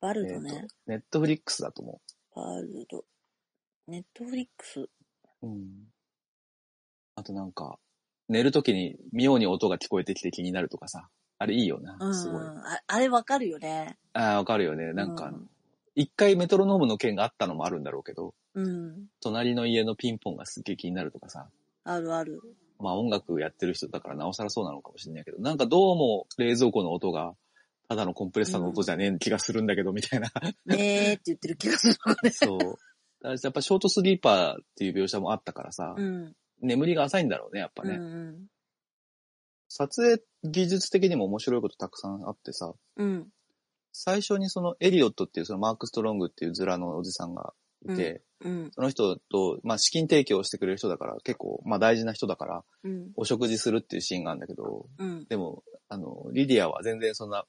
[0.00, 0.50] バルドね。
[0.50, 2.00] と、ネットフリックスだと思
[2.34, 3.04] バルド。
[3.86, 4.80] ネットフリックス？
[4.80, 4.90] う。
[5.42, 5.92] うん。
[7.14, 7.78] あとなんか、
[8.28, 11.08] 寝るときに妙に音が聞こえてきて気になるとかさ。
[11.38, 11.96] あれいいよな。
[12.00, 12.14] うん。
[12.14, 12.42] すごい。
[12.42, 13.96] ああれわかるよね。
[14.12, 14.92] ああ、わかるよね。
[14.92, 15.48] なんかうん、
[15.94, 19.06] 一回メトロノームの件があったのもあるんだろうけど、うん。
[19.20, 21.48] 隣の家のピンポンがすっげえ気になるとかさ。
[21.84, 22.40] あるある。
[22.78, 27.34] まあ音楽やってる人だからなおさらそうなのかもしれないけど、なんかどうも冷蔵庫の音が、
[27.88, 30.30] ただのコンプレッサーの音じゃねえ気がするんだけど、みたいな。
[30.66, 31.94] ねーって言ってる気がする。
[32.32, 32.58] そう。
[32.58, 32.78] だか
[33.22, 36.34] らやっぱショートスリーパーっていう描写もあったからさ、うん。
[36.60, 37.96] 眠りが浅いんだろうね、やっぱうんね。
[37.96, 38.46] うん。
[39.76, 43.26] 撮影技術的にも面白いことたくさんあってさ、うん。
[43.92, 47.52] 最初にそのエリオットっていうそのマーク・ストロングっていうズラのおじさんが
[47.88, 48.70] いて、うん。
[48.72, 53.10] その人と、まあ資金提供してくれる人だから、結構、まあ大事な人だから、うん。
[53.16, 55.26] お食事するっていうシーンがあるんだけど、うん。
[55.28, 57.44] でも、あの、リディアは全然そんな、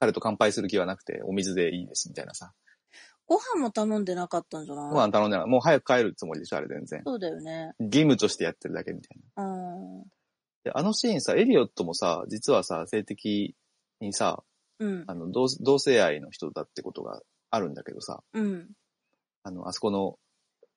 [0.00, 2.52] 彼と乾杯する気はなくて、お水でいいですみたいなさ。
[3.26, 4.90] ご飯も頼んでなかったんじゃない？
[4.90, 5.46] ご飯頼んでない。
[5.46, 7.02] もう早く帰るつもりでしょ、あれ全然。
[7.06, 7.72] そうだよね。
[7.78, 9.44] 義務としてやってるだけみたいな。
[9.44, 10.04] うん。
[10.64, 13.54] で、あのシーンさ、エリオットもさ、実はさ、性的
[14.00, 14.42] にさ、
[14.80, 15.04] うん。
[15.06, 18.70] あの、同同性愛の人だってことがあるんだけどさ、うん。
[19.42, 20.18] あの、あそこの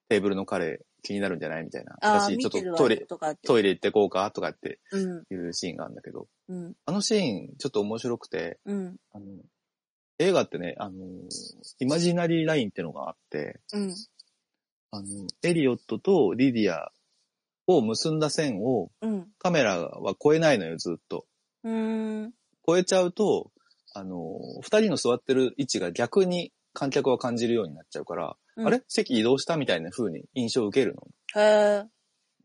[0.09, 1.97] テーブルの彼気になるんじゃないみたいな。
[2.01, 3.07] 私、ちょっとトイレ。
[3.45, 5.23] トイレ行ってこうかとかってうん。
[5.33, 6.73] いうシーンがあるんだけど、うん。
[6.85, 8.97] あのシーン、ちょっと面白くて、うん。
[9.13, 9.25] あの、
[10.19, 11.05] 映画ってね、あの、
[11.79, 13.95] イマジナリーラインってのがあって、うん。
[14.91, 15.07] あの、
[15.43, 16.91] エリオットとリディア
[17.68, 19.28] を結んだ線をうん。
[19.38, 21.26] カメラは越えないのよ、ずっと。
[21.63, 22.34] うーん。
[22.68, 23.51] 越えちゃうと、
[23.93, 28.82] あの、二人の座ってる位置が逆に観客は感じるようになっちゃうから、うんあれ？
[28.88, 31.07] 席移動したみたいな風に印象を受けるの？
[31.41, 31.86] へ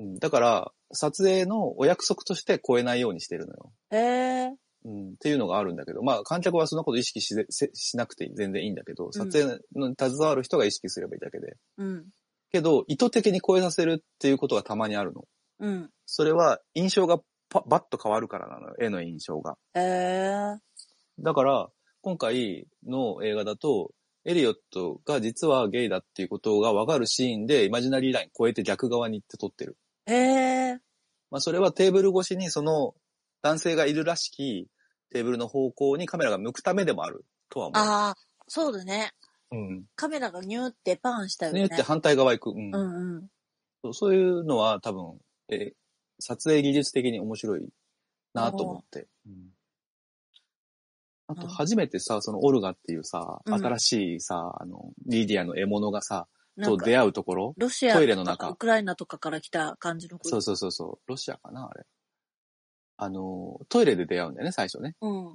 [0.01, 3.73] うん、だから、撮影のお約束として超えないようにしてるのよ。
[3.91, 3.97] え。
[3.97, 4.01] へ
[4.49, 4.57] え。
[4.85, 11.57] うん、っていうのがあるんだけど、まあ観客はそんなこと意識しなくて全然いいんだけど、撮影の携わる人が意識すればいいだけで。
[11.79, 12.07] うん。
[12.53, 15.25] けど、意図的に超えさせるっていうことがたまにあるの。
[15.61, 15.91] うん。
[16.07, 19.57] それは印象がパバッと変わるからなのよ、絵の印象が。
[19.75, 20.59] へえ。
[21.19, 21.69] だから、
[22.01, 23.93] 今回の映画だと、
[24.25, 29.77] エリオットが実はゲイだっていうことがわかるシーンで、イマジナリーライン超えて逆側に行って撮ってる。
[30.07, 30.79] へえ。
[31.31, 32.95] まあ、それはテーブル越しにその
[33.43, 34.69] 男性がいるらしき
[35.11, 37.83] テーブルの方向にカメラが向くためでもあるとは思う。
[37.83, 38.15] ああ、
[38.49, 39.13] そうだね。
[39.53, 39.85] うん。
[39.95, 41.61] カメラがニューってパンしたよね。
[41.61, 42.57] ねって反対側行く。
[42.57, 42.75] うん。
[42.75, 43.29] うんうん。
[43.85, 45.73] そうそういうのは多分、えー
[46.25, 47.69] 撮影技術的に面白い
[48.33, 49.09] なと思って。
[49.27, 49.51] うん
[51.27, 56.29] あと、うん初めてさ、そのオルガっていうさ、うん新しいさ、あの、リディアの獲物がさ、
[56.63, 57.55] と出会うところ？
[57.57, 61.11] ロシアトイレの中ウクライナとかから来た感じの子そうそうそうそう。
[61.11, 61.85] ロシアかなあれ。
[62.99, 64.95] あの、トイレで出会うんだよね、最初ね。
[65.01, 65.35] うん。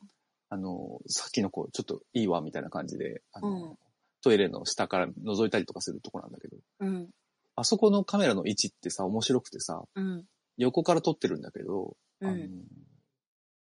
[0.50, 3.78] あの、さっきの子、ちょっといいわ、みたいな感じで、あの、うん
[4.22, 7.10] トイレの下から覗いたりとかするとこなんだけど、うん。
[7.56, 10.26] あそこのカメラの位置ってさ、面白くてさ、うん。
[10.58, 12.64] 横から撮ってるんだけど、うん。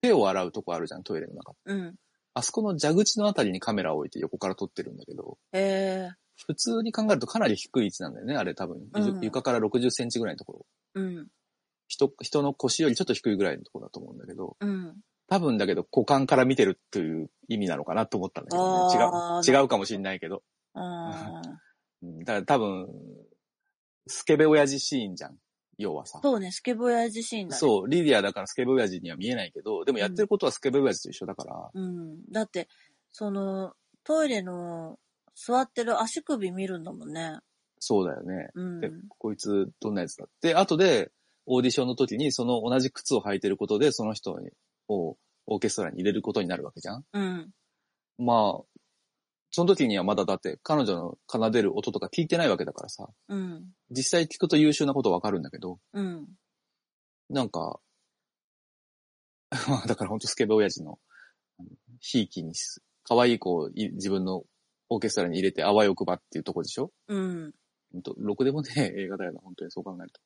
[0.02, 1.54] 手を洗うとこあるじゃん、トイレの中。
[1.66, 1.96] うん。
[2.34, 6.10] あそこの蛇口のあたりにカメラを置いて横から撮ってるんだけど、へえ。
[6.46, 8.78] 普通に考えるとかなり低い位置なんだよね、あれ多分。
[8.94, 10.66] うん床から60センチぐらいのところ。
[10.96, 11.28] うん。
[11.88, 14.96] 人、人の腰よりちょっと低いぐらいのところだと思うんだけど、うん。
[15.28, 19.54] 多分だけど股間から見てるっていう意味なのかなと思ったんだけどね。
[19.54, 20.44] 違う、違うかもしんないけど。
[20.74, 20.82] だ
[22.26, 22.88] から多分、
[24.08, 25.38] スケベ親父シーンじゃん。
[25.78, 26.20] 要はさ。
[26.24, 27.56] そうね、スケボヤ自身だね。
[27.56, 32.32] そう、リディアだからスケベ親父には見えないけど、でもやってることはスケベ親父と一緒だから、うん。
[32.32, 32.68] だって、
[33.12, 33.74] その、
[34.04, 34.98] トイレの
[35.36, 37.38] 座ってる足首見るんだもんね。
[37.80, 38.50] そうだよね。
[38.56, 38.80] うん。
[38.80, 41.12] で、こいつどんなやつだって、後で
[41.46, 44.38] オーディションの時にその同じ靴を履いてることでその人
[44.90, 47.06] をオーケストラに入れることになるわけじゃん？
[47.14, 47.52] うん。
[48.18, 48.80] まあ、
[49.52, 53.72] その時にはまだだって彼女の奏でる音とか聞いてないわけだからさ、うん。
[53.92, 56.28] 実際聞くと優秀なことわかるんだけど、うん。
[57.30, 57.80] なんか、
[59.88, 61.00] だからほんとスケベ親父の、
[62.02, 64.44] ひいきにす、可愛い子をい自分の
[64.90, 66.92] オーケストラに入れてあわよくばっていうとこでしょ？
[67.08, 67.54] うん。
[67.94, 70.22] ほんと、ろくでもねえ映画だよな、本当にそう考えると。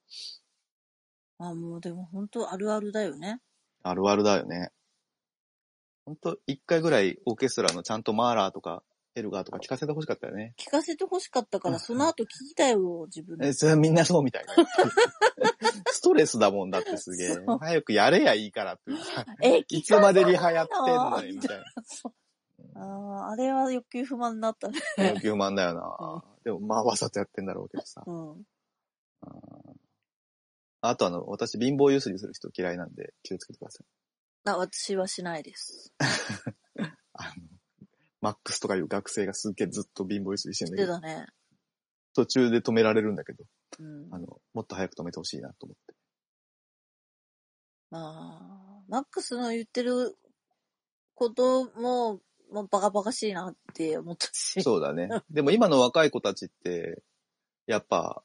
[1.39, 3.39] あ、もうでも本当あるあるだよね。
[3.83, 4.71] あるあるだよね。
[6.05, 10.53] ほんと、一回ぐらいオーケストラのちゃんとマーラーとか、エルガーとか聞かせてほしかったよね。
[10.57, 13.47] 聞かせて欲しかったから、その後聞いたよ、自分で。
[13.47, 14.55] え、それはみんなそうみたいな。
[15.91, 17.37] ストレスだもんだってすげえ。
[17.59, 18.83] 早くやれやいいからって。
[19.43, 21.59] え、いつまでリハやってんのにみたい
[22.75, 24.79] ああ、あれは欲求不満になったね。
[24.97, 25.09] な。
[25.09, 26.23] 欲求満だよな。
[26.43, 28.03] でもまあわざとやってんだろうけどさ。
[28.05, 28.45] うん。
[30.81, 33.85] あとあの、私貧乏ゆすりする人嫌いなんで気をつけてください。
[34.45, 35.93] あ、私はしないです。
[37.13, 37.31] あの、
[38.19, 41.27] マックスとかいう学生がすっげえずっと貧乏ゆすりしてんだけど、ね。
[42.13, 43.45] 途中で止められるんだけど、
[43.79, 44.13] うん。
[44.13, 45.93] あの、もっと早く止めてほしいなと思って。
[47.91, 50.17] まあ、マックスの言ってる
[51.13, 52.21] ことも、
[52.51, 54.61] もうバカバカしいなって思ったし。
[54.63, 55.09] そうだね。
[55.29, 57.03] でも今の若い子たちって、
[57.67, 58.23] やっぱ、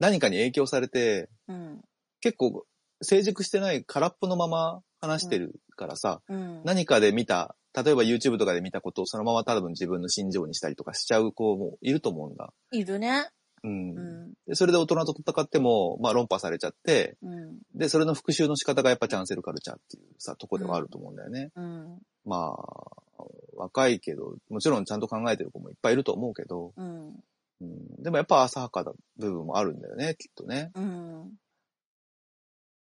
[0.00, 1.80] 何かに影響されて、うん。
[2.20, 2.64] 結構
[3.02, 6.62] 成熟してない空っぽのまま話してるからさ、うん。
[6.64, 12.52] 何かで見た、例えば YouTube とかで見たことをそのまま多分自分の心情にしたりとかしちゃう子もいると思うんだ。
[12.72, 13.28] いるね。
[13.62, 13.90] うん。
[13.90, 14.32] うん。
[14.46, 17.58] でそれで大人と戦っても、まあ論破されちゃって、うん。
[17.74, 21.50] で、それの復習の仕方がやっぱキャンセルカルチャーっていうさ、とこではあると思うんだよね。
[21.54, 21.98] うん。
[22.24, 23.24] まあ、
[23.54, 27.14] 若いけど、もちろんちゃんと考えてる子もいっぱいいると思うけど、うん。
[27.60, 30.70] うん、でもやっぱ浅はかな部分もあるんだよね、きっとね。
[30.74, 31.30] うん。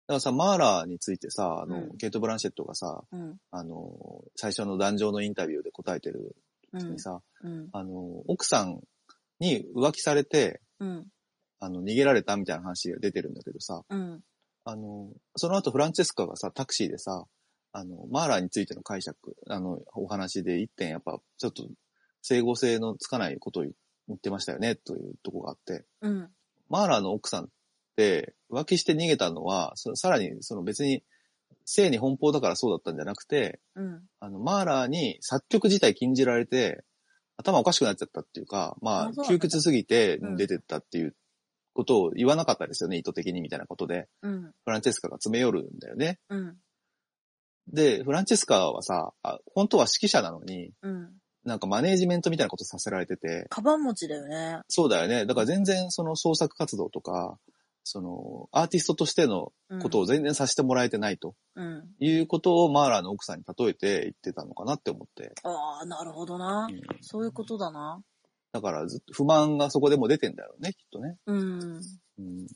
[0.07, 3.37] だからさ、マーラーについてさ、あの、うんケイト・ブランシェットがさ、うん。
[3.51, 6.35] あの、最初の壇上のインタビューで答えてる
[6.73, 6.99] うん時に。
[6.99, 7.69] さ、うん。
[7.71, 8.81] あの、奥さん
[9.39, 11.07] に浮気されて、うん。
[11.59, 14.21] あの、逃げられたみたいな話が出てるんだけどさ、うん。
[14.65, 17.25] あの、その後フランチェスカがさ、タクシーでさ、
[17.73, 21.63] あの、マーラーについての解釈、あの、お話で一点やっぱ、ちょっと、
[22.21, 23.73] 整合性のつかないことを言っ
[24.21, 26.29] てましたよね、というとこがあって、うん。
[26.69, 27.47] マーラーの奥さんっ
[27.95, 31.03] て、浮気して逃げたのは、そさらに、その別に、
[31.65, 34.01] 性に奔放だからそうだったんじゃなくて、うん。
[34.19, 36.83] あの、マーラーに作曲自体禁じられて、
[37.37, 41.15] 頭おかしくなっちゃったっていうか、まあ窮屈すぎてうん出てったっていう
[41.73, 44.51] ことを言わなかったですよね、意図的にみたいなことで、うん。
[44.63, 46.19] フランチェスカが詰め寄るんだよね。
[46.29, 46.57] うん。
[47.67, 51.20] で、フランチェスカはさ、あ本当は指揮者なのに、うん。
[51.43, 54.59] なんかマネージメントみたいなことさせられてて、カバン持ちだよね。
[54.67, 55.25] そうだよね。
[55.25, 57.37] だから全然その創作活動とか、
[57.83, 61.95] その、アーティストとしてのうんことを全然させてもらえてないとうん。
[61.99, 65.33] いうことをマーラーの奥さんに例えて言ってたのかなって思って。
[65.43, 66.67] ああ、なるほどな。
[66.69, 68.01] うんそういうことだな。
[68.51, 71.17] だからずっと不満がそこでも出てんだろうね、きっとね。
[71.25, 71.81] うん。
[72.19, 72.47] うん、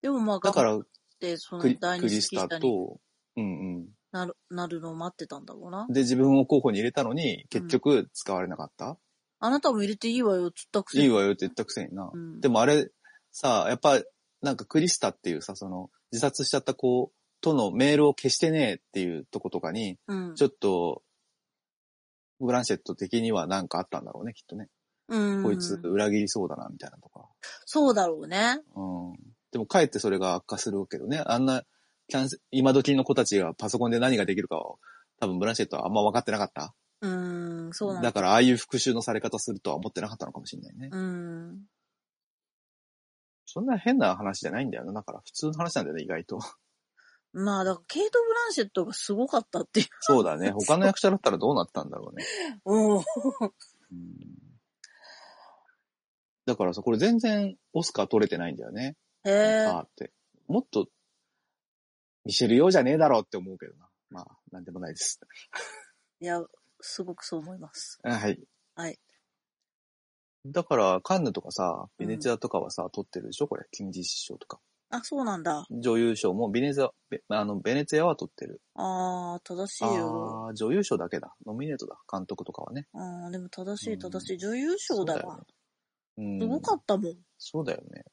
[0.00, 0.86] でもまあ、だから頑張っ
[1.20, 1.76] て、そクリ
[2.22, 2.98] スタと、
[3.36, 5.92] うんなる、なるのを待ってたんだろうなうん。。
[5.92, 8.98] で、自分を候補に入れたのに、結局使われなかった、
[9.40, 11.06] あなたも入れていいわよ、つったくせに。
[11.06, 12.10] いいわよって言ったくせにな。
[12.12, 12.90] うんでもあれ、
[13.32, 14.00] さ、やっぱ、
[14.40, 17.10] なんかクリスタっていうさ、その、自殺しちゃった子
[17.40, 20.34] とのメールを消してねえっていうとことかに、うん。
[20.36, 21.02] ちょっと、
[22.38, 24.68] ブランシェット的にはなんかあったんだろうね、きっとね。
[25.08, 25.42] うん。
[25.42, 27.26] こいつ裏切りそうだな、みたいなとか。
[27.66, 28.60] そうだろうね。
[28.76, 29.16] うん。
[29.50, 31.22] でもかえってそれが悪化するけどね。
[31.24, 31.64] あんな、
[32.08, 34.78] キャンセ今時の子たちがパソコンで何ができるかを、
[35.20, 36.74] 多分ブランシェットはあんま分かってなかった？
[37.00, 38.08] うん、そうなんだ。
[38.08, 40.90] だからああいう復讐のされ方するとは思ってなかったのかもしれないね。
[40.92, 41.60] うん。
[43.46, 44.92] そんな変な話じゃないんだよな。
[44.92, 46.38] だから普通の話なんだよね、意外と。
[47.34, 49.86] まあ、だから、ケイト・ブランシェットがすごかったっていう。
[50.00, 50.50] そうだね。
[50.50, 52.26] 他の役者だったらどうなったんだろうね。
[52.66, 52.96] うん。
[52.96, 53.02] うん
[56.44, 58.96] だからさ、これ全然オスカー取れてないんだよね。
[59.24, 59.66] へえ。
[59.66, 60.12] あーって。
[60.48, 60.88] もっと、
[62.24, 63.88] ミシェル用じゃねえだろうって思うけどな。
[64.10, 65.18] まあ、なんでもないです。
[66.20, 66.42] いや、
[66.80, 67.98] すごくそう思います。
[68.04, 68.38] あはい。
[68.74, 68.98] はい。
[70.44, 73.48] だから、カンヌとかさ、ベネチアとかはさ、撮ってるでしょ？
[73.48, 74.60] これ、金獅子賞とか。
[74.90, 75.64] あ、そうなんだ。
[75.70, 78.60] 女優賞もベネズア、ベあの、ベネツィアは取ってる。
[78.74, 80.44] あー、正しいよ。
[80.46, 81.34] ああ、女優賞だけだ。
[81.46, 81.96] ノミネートだ。
[82.12, 82.88] 監督とかはね。
[82.92, 84.38] あー、でも正しうんい正しい。
[84.38, 85.20] 女優賞だわ。
[85.20, 85.44] だよね
[86.18, 86.40] うん。
[86.40, 87.14] すごかったもん。
[87.38, 88.04] そうだよね。